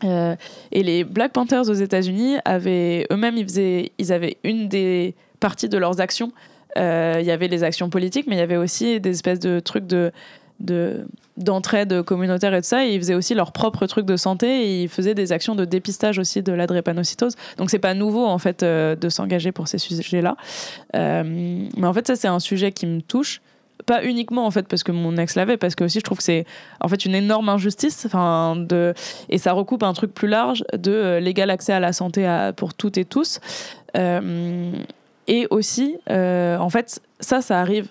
[0.03, 5.68] et les Black Panthers aux États-Unis avaient eux-mêmes, ils faisaient, ils avaient une des parties
[5.68, 6.32] de leurs actions.
[6.76, 9.87] Il y avait les actions politiques, mais il y avait aussi des espèces de trucs
[9.87, 10.12] de
[10.61, 12.85] de d'entraide communautaire et de ça.
[12.85, 16.19] Ils faisaient aussi leur propre truc de santé et ils faisaient des actions de dépistage
[16.19, 17.35] aussi de la drépanocytose.
[17.59, 20.37] Donc c'est pas nouveau en fait euh, de s'engager pour ces sujets-là.
[20.95, 21.23] Euh,
[21.77, 23.43] mais en fait ça c'est un sujet qui me touche.
[23.85, 26.25] Pas uniquement en fait parce que mon ex l'avait, parce que aussi je trouve que
[26.25, 26.47] c'est
[26.81, 28.07] en fait une énorme injustice.
[28.07, 28.95] Enfin de
[29.29, 32.27] et ça recoupe un truc plus large de euh, l'égal accès à la santé
[32.57, 33.41] pour toutes et tous.
[33.95, 37.91] et aussi en fait ça ça arrive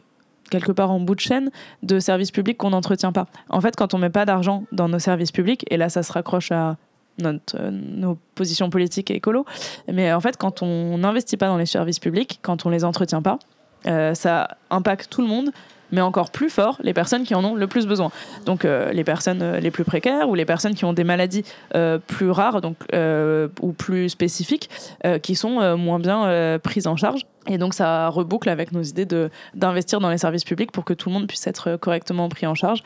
[0.49, 1.51] quelque part en bout de chaîne
[1.83, 3.27] de services publics qu'on n'entretient pas.
[3.49, 6.11] En fait, quand on met pas d'argent dans nos services publics, et là ça se
[6.11, 6.77] raccroche à
[7.17, 9.45] notre, euh, nos positions politiques et écolo,
[9.91, 13.21] mais en fait quand on n'investit pas dans les services publics, quand on les entretient
[13.21, 13.39] pas,
[13.87, 15.51] euh, ça impacte tout le monde,
[15.95, 18.11] mais encore plus fort les personnes qui en ont le plus besoin.
[18.45, 21.45] Donc euh, les personnes euh, les plus précaires ou les personnes qui ont des maladies
[21.73, 22.75] euh, plus rares donc,
[23.61, 24.69] ou plus spécifiques
[25.23, 27.21] qui sont moins bien prises en charge.
[27.47, 29.07] Et donc ça reboucle avec nos idées
[29.53, 32.55] d'investir dans les services publics pour que tout le monde puisse être correctement pris en
[32.55, 32.83] charge.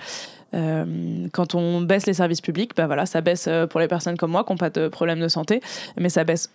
[0.51, 4.43] quand on baisse les services publics, bah voilà, ça baisse pour les personnes comme moi
[4.43, 5.62] qui n'ont pas de problème de santé,
[5.97, 6.51] mais ça baisse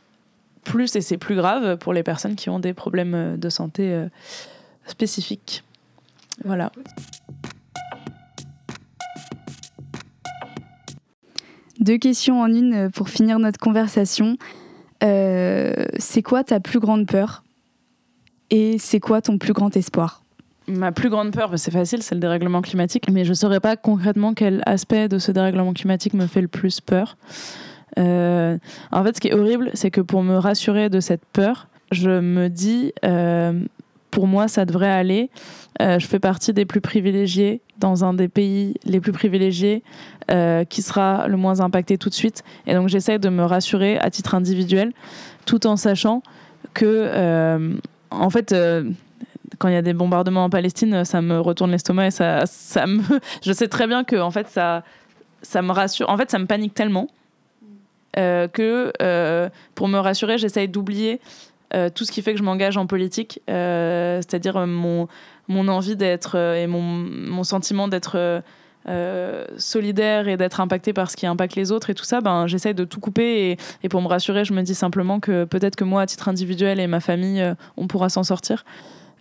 [0.63, 4.07] plus et c'est plus grave pour les personnes qui ont des problèmes de santé
[4.87, 5.65] spécifiques.
[6.43, 6.73] Voilà.
[11.81, 14.37] Deux questions en une pour finir notre conversation.
[15.03, 17.45] Euh, c'est quoi ta plus grande peur
[18.51, 20.23] Et c'est quoi ton plus grand espoir?
[20.67, 23.61] Ma plus grande peur, bah, c'est facile, c'est le dérèglement climatique, mais je ne saurais
[23.61, 27.19] pas concrètement quel aspect de ce dérèglement climatique me fait le plus peur.
[27.99, 28.57] Euh,
[28.91, 32.09] en fait, ce qui est horrible, c'est que pour me rassurer de cette peur, je
[32.09, 33.61] me dis, euh,
[34.15, 35.29] pour moi, ça devrait aller.
[35.83, 39.83] Euh, je fais partie des plus privilégiés dans un des pays les plus privilégiés
[40.31, 42.45] euh, qui sera le moins impacté tout de suite.
[42.69, 44.93] Et donc j'essaie de me rassurer à titre individuel,
[45.47, 46.23] tout en sachant
[46.75, 47.75] que, euh,
[48.13, 48.55] en fait,
[49.59, 52.87] quand il y a des bombardements en Palestine, ça me retourne l'estomac et ça, ça
[52.87, 53.03] me.
[53.43, 54.85] Je sais très bien que, en fait, ça,
[55.43, 56.09] ça me rassure.
[56.09, 57.09] En fait, ça me panique tellement.
[58.15, 61.21] que pour me rassurer, j'essaye d'oublier
[61.73, 65.09] euh, tout ce qui fait que je m'engage en politique, euh, c'est-à-dire euh, mon,
[65.49, 68.43] mon envie d'être et mon, mon sentiment d'être
[69.57, 72.75] solidaire et d'être impacté par ce qui impacte les autres et tout ça, ben, j'essaie
[72.75, 75.85] de tout couper et, et, pour me rassurer, je me dis simplement que peut-être que
[75.85, 77.43] moi, à titre individuel et ma famille,
[77.79, 78.65] on pourra s'en sortir.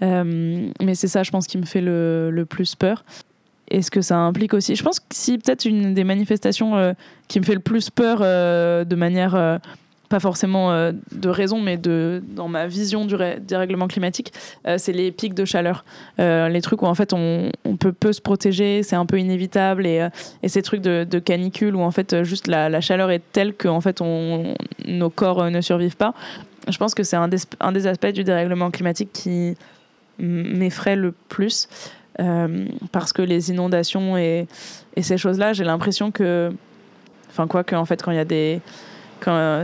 [0.02, 3.06] mais c'est ça, je pense, qui me fait le, le plus peur.
[3.70, 4.76] Et ce que ça implique aussi.
[4.76, 6.94] Je pense que si peut-être une des manifestations
[7.30, 9.62] qui me fait le plus peur de manière
[10.14, 14.32] pas forcément euh, de raison, mais de, dans ma vision du dérèglement climatique,
[14.68, 15.86] euh, c'est les pics de chaleur.
[16.20, 17.50] Euh, les trucs où en fait on,
[17.80, 20.08] peut peu se protéger, c'est un peu inévitable, et,
[20.44, 23.68] et ces trucs de, de, canicule où en fait juste la, chaleur est telle que
[23.68, 24.54] en fait on,
[24.86, 26.14] nos corps ne survivent pas.
[26.70, 29.58] Je pense que c'est un, des aspects du dérèglement climatique qui
[30.20, 31.68] m'effraie le plus.
[32.92, 34.46] parce que les inondations et,
[35.02, 36.54] ces choses-là, j'ai l'impression que,
[37.32, 38.62] enfin quoi que fait quand il y a des,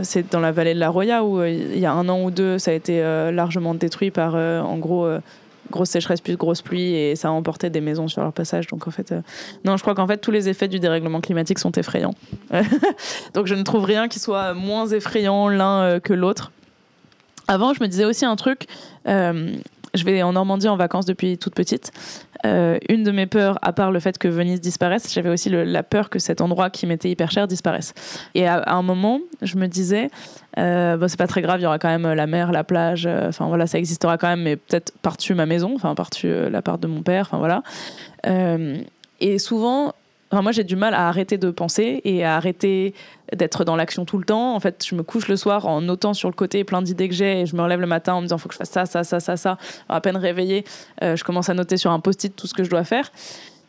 [0.02, 2.30] c'est dans la vallée de la Roya où euh, il y a un an ou
[2.30, 5.08] deux, ça a été euh, largement détruit par, en gros,
[5.70, 8.66] grosse sécheresse plus grosse pluie et ça a emporté des maisons sur leur passage.
[8.66, 9.14] Donc en fait,
[9.64, 12.14] non, je crois qu'en fait tous les effets du dérèglement climatique sont effrayants.
[13.34, 16.52] donc je ne trouve rien qui soit moins effrayant l'un que l'autre.
[17.48, 18.66] Avant, je me disais aussi un truc.
[19.94, 21.92] Je vais en Normandie en vacances depuis toute petite.
[22.46, 25.82] Euh, une de mes peurs, à part le fait que Venise disparaisse, j'avais aussi la
[25.82, 27.92] peur que cet endroit qui m'était hyper cher disparaisse.
[28.34, 30.10] Et à, un moment, je me disais,
[30.58, 33.06] euh, bon, c'est pas très grave, il y aura quand même la mer, la plage,
[33.06, 36.62] euh, enfin voilà, ça existera quand même, mais peut-être par-dessus ma maison, enfin par-dessus la
[36.62, 37.62] part de mon père, enfin voilà.
[39.20, 39.92] et souvent,
[40.32, 42.94] moi, j'ai du mal à arrêter de penser et à arrêter
[43.34, 44.54] d'être dans l'action tout le temps.
[44.54, 47.14] En fait, je me couche le soir en notant sur le côté plein d'idées que
[47.14, 48.86] j'ai et je me relève le matin en me disant faut que je fasse ça,
[48.86, 49.58] ça, ça, ça, ça.
[49.88, 50.64] à peine réveillée,
[51.02, 53.10] euh, je commence à noter sur un post-it tout ce que je dois faire.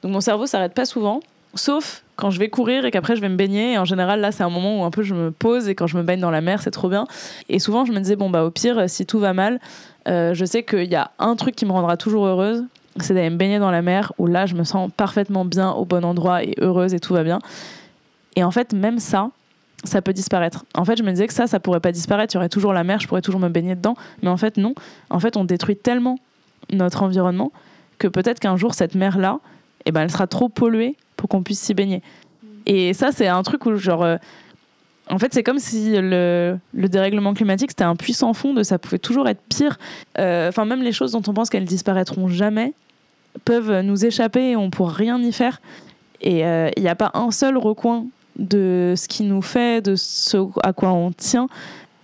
[0.03, 1.20] Donc mon cerveau s'arrête pas souvent,
[1.55, 3.74] sauf quand je vais courir et qu'après je vais me baigner.
[3.74, 5.88] Et en général, là, c'est un moment où un peu je me pose et quand
[5.88, 7.07] je me baigne dans la mer, c'est trop bien.
[7.49, 9.59] Et souvent, je me disais bon bah au pire, si tout va mal,
[10.07, 12.64] euh, je sais qu'il y a un truc qui me rendra toujours heureuse,
[12.99, 15.85] c'est d'aller me baigner dans la mer où là je me sens parfaitement bien au
[15.85, 17.39] bon endroit et heureuse et tout va bien.
[18.35, 19.29] Et en fait, même ça,
[19.83, 20.65] ça peut disparaître.
[20.75, 22.33] En fait, je me disais que ça, ça pourrait pas disparaître.
[22.33, 23.95] Il y aurait toujours la mer, je pourrais toujours me baigner dedans.
[24.21, 24.73] Mais en fait, non.
[25.09, 26.17] En fait, on détruit tellement
[26.71, 27.51] notre environnement
[27.97, 29.39] que peut-être qu'un jour, cette mer-là,
[29.85, 32.01] eh ben, elle sera trop polluée pour qu'on puisse s'y baigner.
[32.65, 34.17] Et ça, c'est un truc où, genre, euh,
[35.12, 38.97] en fait, c'est comme si le, dérèglement climatique, c'était un puissant fond de ça pouvait
[38.97, 39.78] toujours être pire.
[40.18, 42.74] Euh, enfin, même les choses dont on pense qu'elles disparaîtront jamais
[43.43, 45.62] peuvent nous échapper et on pourra rien y faire.
[46.22, 48.05] Et euh, il n'y a pas un seul recoin
[48.38, 51.49] de ce qui nous fait, de ce à quoi on tient,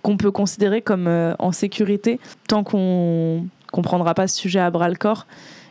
[0.02, 4.70] qu'on peut considérer comme euh, en sécurité tant qu'on ne prendra pas ce sujet à
[4.70, 5.26] bras le corps.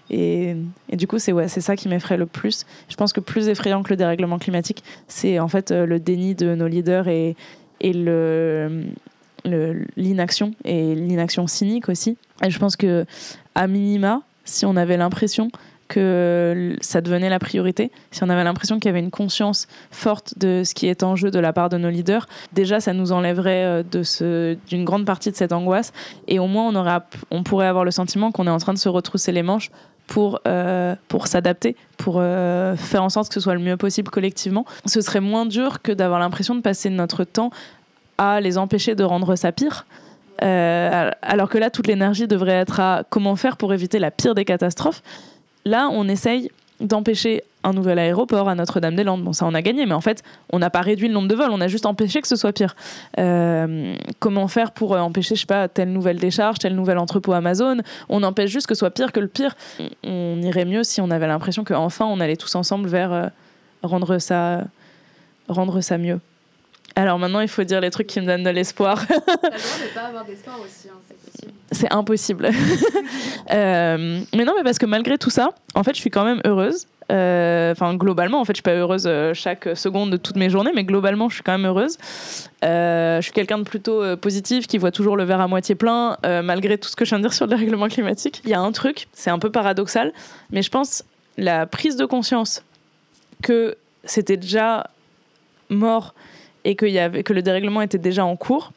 [0.10, 0.56] Et,
[0.94, 2.66] du coup, c'est ouais, ça qui m'effraie le plus.
[2.90, 6.36] Je pense que plus effrayant que le dérèglement climatique, c'est en fait euh, le déni
[6.36, 7.36] de nos leaders et,
[7.84, 8.86] le,
[9.96, 12.18] l'inaction et l'inaction cynique aussi.
[12.44, 13.06] Et je pense que
[13.56, 15.50] à minima, si on avait l'impression
[15.88, 20.38] que ça devenait la priorité, si on avait l'impression qu'il y avait une conscience forte
[20.38, 23.14] de ce qui est en jeu de la part de nos leaders, déjà ça nous
[23.14, 25.94] enlèverait euh, d'une grande partie de cette angoisse
[26.28, 28.78] et au moins on, aura, on pourrait avoir le sentiment qu'on est en train de
[28.78, 29.72] se retrousser les manches
[30.08, 34.10] pour, euh, pour s'adapter, pour euh, faire en sorte que ce soit le mieux possible
[34.10, 34.66] collectivement.
[34.86, 37.52] Ce serait moins dur que d'avoir l'impression de passer notre temps
[38.18, 39.86] à les empêcher de rendre ça pire.
[40.42, 44.34] Euh, alors que là, toute l'énergie devrait être à comment faire pour éviter la pire
[44.34, 45.04] des catastrophes.
[45.66, 46.50] Là, on essaye
[46.80, 49.24] d'empêcher un nouvel aéroport à Notre-Dame-des-Landes.
[49.24, 51.36] Bon, ça, on a gagné, mais en fait, on n'a pas réduit le nombre de
[51.36, 52.76] vols, on a juste empêché que ce soit pire.
[53.20, 57.34] Euh, comment faire pour euh, empêcher, je sais pas, telle nouvelle décharge, tel nouvel entrepôt
[57.34, 57.78] Amazon?
[58.08, 59.56] On empêche juste que ce soit pire que le pire.
[60.04, 63.28] On irait mieux si on avait l'impression qu'enfin, on allait tous ensemble vers euh,
[63.84, 64.64] rendre, ça,
[65.50, 66.20] rendre ça mieux.
[66.96, 69.04] Alors maintenant, il faut dire les trucs qui me donnent de l'espoir.
[70.90, 71.16] Hein.
[71.72, 72.50] C'est impossible.
[73.52, 76.88] mais non, mais parce que malgré tout ça, en fait, je suis quand même heureuse.
[77.12, 80.50] Euh, enfin, globalement, en fait, je suis pas heureuse euh, chaque seconde de toutes mes
[80.50, 81.98] journées, mais globalement, je suis quand même heureuse.
[82.66, 86.18] Euh, je suis quelqu'un de plutôt positif qui voit toujours le verre à moitié plein,
[86.44, 88.42] malgré tout ce que je viens de dire sur le dérèglement climatique.
[88.44, 90.14] Il y a un truc, c'est un peu paradoxal,
[90.52, 91.04] mais je pense
[91.38, 92.64] la prise de conscience
[93.44, 94.90] que c'était déjà
[95.70, 96.14] mort
[96.64, 98.72] et que, que le dérèglement était déjà en cours,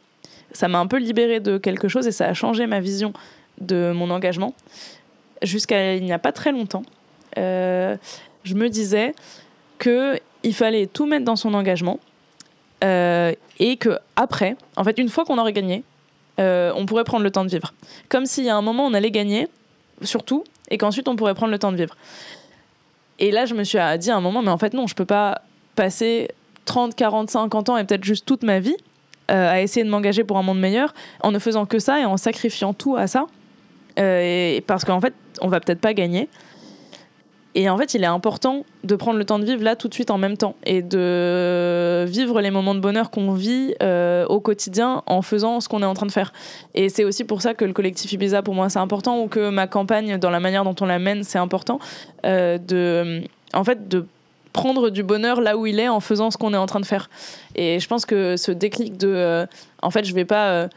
[0.53, 3.12] ça m'a un peu libérée de quelque chose et ça a changé ma vision
[3.61, 4.55] de mon engagement
[5.43, 6.83] jusqu'à il n'y a pas très longtemps.
[7.39, 7.97] Euh,
[8.45, 9.14] je me disais
[9.78, 11.99] qu'il fallait tout mettre dans son engagement
[12.85, 15.85] euh, et que après, en fait, une fois qu'on aurait gagné,
[16.39, 17.74] euh, on pourrait prendre le temps de vivre.
[18.09, 19.49] Comme s'il y a un moment on allait gagner,
[20.03, 21.97] surtout, et qu'ensuite on pourrait prendre le temps de vivre.
[23.18, 25.05] Et là, je me suis dit à un moment, mais en fait, non, je peux
[25.05, 25.43] pas
[25.76, 26.28] passer
[26.64, 28.76] 30, 40, 50 ans et peut-être juste toute ma vie
[29.28, 32.16] à essayer de m'engager pour un monde meilleur en ne faisant que ça et en
[32.16, 33.26] sacrifiant tout à ça.
[33.95, 36.28] parce qu'en fait, on va peut-être pas gagner.
[37.55, 39.94] Et en fait, il est important de prendre le temps de vivre là tout de
[39.94, 44.40] suite en même temps et de vivre les moments de bonheur qu'on vit euh, au
[44.40, 46.32] quotidien en faisant ce qu'on est en train de faire.
[46.74, 49.51] Et c'est aussi pour ça que le collectif Ibiza pour moi c'est important ou que
[49.51, 51.80] ma campagne dans la manière dont on la mène c'est important
[52.24, 53.22] euh, de
[53.53, 54.07] en fait de
[54.53, 56.86] prendre du bonheur là où il est en faisant ce qu'on est en train de
[56.86, 57.11] faire.
[57.57, 59.46] Et je pense que ce déclic de euh,
[59.82, 60.68] en fait je vais pas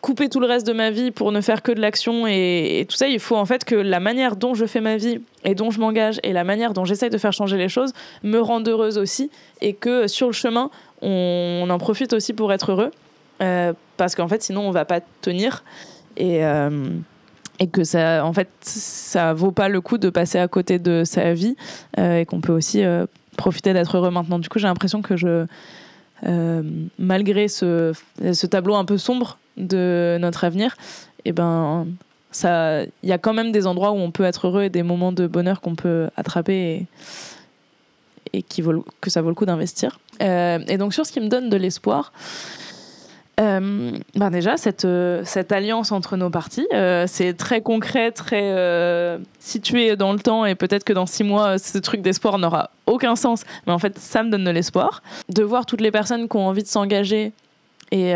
[0.00, 2.96] couper tout le reste de ma vie pour ne faire que de l'action et, tout
[2.96, 5.70] ça, il faut en fait que la manière dont je fais ma vie et dont
[5.70, 8.98] je m'engage et la manière dont j'essaye de faire changer les choses me rendent heureuse
[8.98, 9.30] aussi
[9.60, 10.70] et que sur le chemin,
[11.02, 12.90] on, en profite aussi pour être heureux
[13.42, 15.64] euh, parce qu'en fait, sinon, on va pas tenir
[16.16, 16.88] et euh,
[17.62, 21.04] et que ça, en fait, ça vaut pas le coup de passer à côté de
[21.04, 21.56] sa vie
[21.98, 22.82] euh, et qu'on peut aussi
[23.36, 24.38] profiter d'être heureux maintenant.
[24.38, 25.44] Du coup, j'ai l'impression que je
[26.98, 27.92] malgré ce,
[28.46, 30.76] tableau un peu sombre de notre avenir,
[31.24, 31.86] et eh ben
[32.30, 34.82] ça, il y a quand même des endroits où on peut être heureux et des
[34.82, 36.86] moments de bonheur qu'on peut attraper
[38.32, 39.98] et, qui vaut, que ça vaut le coup d'investir.
[40.22, 42.12] Euh, et donc sur ce qui me donne de l'espoir,
[43.40, 44.86] euh, ben déjà, cette,
[45.24, 50.54] cette alliance entre nos partis, euh, c'est très concret, très situé dans le temps, et
[50.54, 54.22] peut-être que dans six mois, ce truc d'espoir n'aura aucun sens, mais en fait, ça
[54.22, 55.02] me donne de l'espoir.
[55.30, 57.32] De voir toutes les personnes qui ont envie de s'engager
[57.92, 58.14] et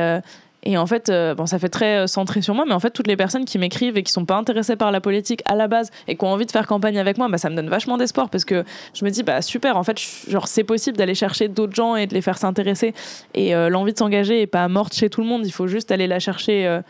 [0.64, 2.90] et en fait, euh, bon, ça fait très euh, centré sur moi, mais en fait,
[2.90, 5.68] toutes les personnes qui m'écrivent et qui sont pas intéressées par la politique à la
[5.68, 7.98] base et qui ont envie de faire campagne avec moi, bah, ça me donne vachement
[7.98, 11.48] d'espoir parce que je me dis, bah super, en fait, genre c'est possible d'aller chercher
[11.48, 12.94] d'autres gens et de les faire s'intéresser.
[13.34, 15.90] Et euh, l'envie de s'engager est pas morte chez tout le monde, il faut juste
[15.90, 16.80] aller la chercher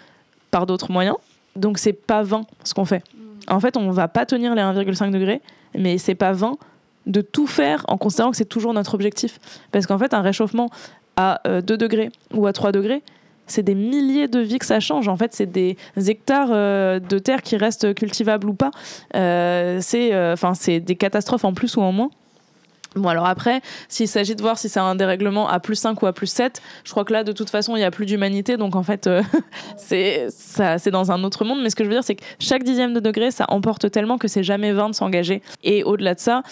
[0.52, 1.16] par d'autres moyens.
[1.56, 3.02] Donc c'est pas vain ce qu'on fait.
[3.48, 5.40] En fait, on va pas tenir les 1,5 degrés,
[5.76, 6.56] mais c'est pas vain
[7.06, 9.40] de tout faire en considérant que c'est toujours notre objectif.
[9.72, 10.70] Parce qu'en fait, un réchauffement
[11.16, 13.02] à 2 degrés ou à 3 degrés,
[13.46, 15.08] c'est des milliers de vies que ça change.
[15.08, 18.70] En fait, c'est des hectares euh, de terre qui restent cultivables ou pas.
[19.14, 22.10] Euh, c'est euh, enfin c'est des catastrophes en plus ou en moins.
[22.96, 26.06] Bon, alors après, s'il s'agit de voir si c'est un dérèglement à plus 5 ou
[26.06, 28.56] à plus 7, je crois que là, de toute façon, il n'y a plus d'humanité.
[28.56, 29.10] Donc, en fait,
[29.76, 31.58] c'est dans un autre monde.
[31.60, 34.16] Mais ce que je veux dire, c'est que chaque dixième de degré, ça emporte tellement
[34.16, 35.42] que c'est jamais vain de s'engager.
[35.64, 36.44] Et au-delà de ça,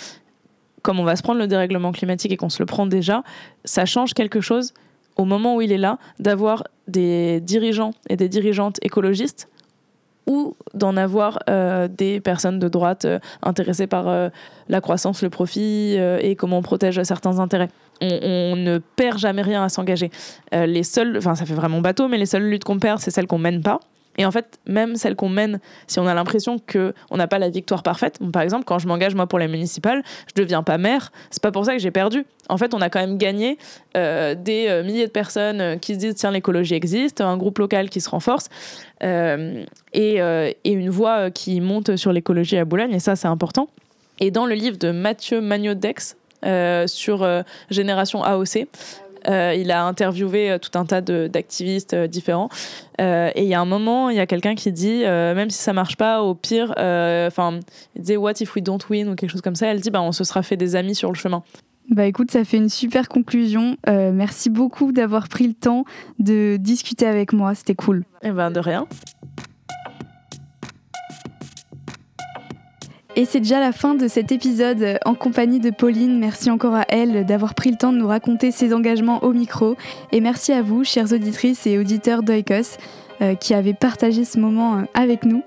[0.83, 3.23] comme on va se prendre le dérèglement climatique et qu'on se le prend déjà,
[3.65, 4.75] ça change quelque chose
[5.17, 9.49] au moment où il est là, d'avoir des dirigeants et des dirigeantes écologistes
[10.27, 14.29] ou d'en avoir euh, des personnes de droite euh, intéressées par euh,
[14.69, 17.69] la croissance, le profit et comment on protège certains intérêts.
[18.01, 20.11] On, on ne perd jamais rien à s'engager.
[20.53, 23.27] les seules, enfin ça fait vraiment bateau, mais les seules luttes qu'on perd, c'est celles
[23.27, 23.81] qu'on mène pas.
[24.19, 27.49] Et en fait, même celle qu'on mène, si on a l'impression qu'on n'a pas la
[27.49, 31.13] victoire parfaite, par exemple, quand je m'engage moi pour les municipales, je deviens pas maire,
[31.31, 32.27] c'est pas pour ça que j'ai perdu.
[32.49, 33.57] En fait, on a quand même gagné
[33.97, 37.59] euh, des euh, milliers de personnes euh, qui se disent tiens, l'écologie existe, un groupe
[37.59, 38.49] local qui se renforce,
[39.01, 40.21] et,
[40.65, 43.69] une voix qui monte sur l'écologie à Boulogne, et ça, c'est important.
[44.21, 46.17] Et dans le livre de Mathieu Magnodex,
[46.87, 48.67] sur Génération AOC,
[49.29, 52.49] euh, il a interviewé euh, tout un tas d'activistes euh, différents.
[52.99, 55.73] et il y a un moment, il y a quelqu'un qui dit, même si ça
[55.73, 57.59] marche pas, au pire, enfin,
[57.97, 59.67] il disait What if we don't win ou quelque chose comme ça.
[59.67, 61.43] Elle dit, bah, on se sera fait des amis sur le chemin.
[61.91, 63.77] Bah écoute, ça fait une super conclusion.
[63.87, 65.85] merci beaucoup d'avoir pris le temps
[66.19, 67.55] de discuter avec moi.
[67.55, 68.05] C'était cool.
[68.23, 68.87] Et eh ben de rien.
[73.15, 76.19] Et c'est déjà la fin de cet épisode en compagnie de Pauline.
[76.19, 79.77] Merci encore à elle d'avoir pris le temps de nous raconter ses engagements au micro.
[80.13, 82.79] Et merci à vous, chères auditrices et auditeurs d'Oikos,
[83.21, 85.43] euh, qui avez partagé ce moment euh, avec nous.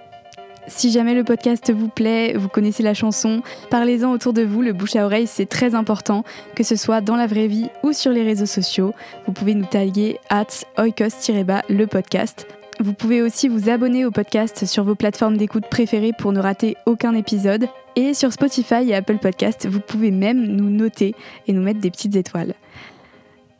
[0.67, 4.73] Si jamais le podcast vous plaît, vous connaissez la chanson, parlez-en autour de vous, le
[4.73, 6.23] bouche à oreille c'est très important,
[6.55, 8.93] que ce soit dans la vraie vie ou sur les réseaux sociaux.
[9.27, 10.47] Vous pouvez nous taguer at
[10.77, 12.47] oikos-le podcast.
[12.79, 16.75] Vous pouvez aussi vous abonner au podcast sur vos plateformes d'écoute préférées pour ne rater
[16.85, 17.67] aucun épisode.
[17.95, 21.15] Et sur Spotify et Apple Podcast, vous pouvez même nous noter
[21.47, 22.53] et nous mettre des petites étoiles.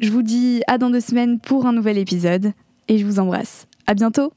[0.01, 2.51] Je vous dis à dans deux semaines pour un nouvel épisode
[2.89, 3.67] et je vous embrasse.
[3.87, 4.33] À bientôt!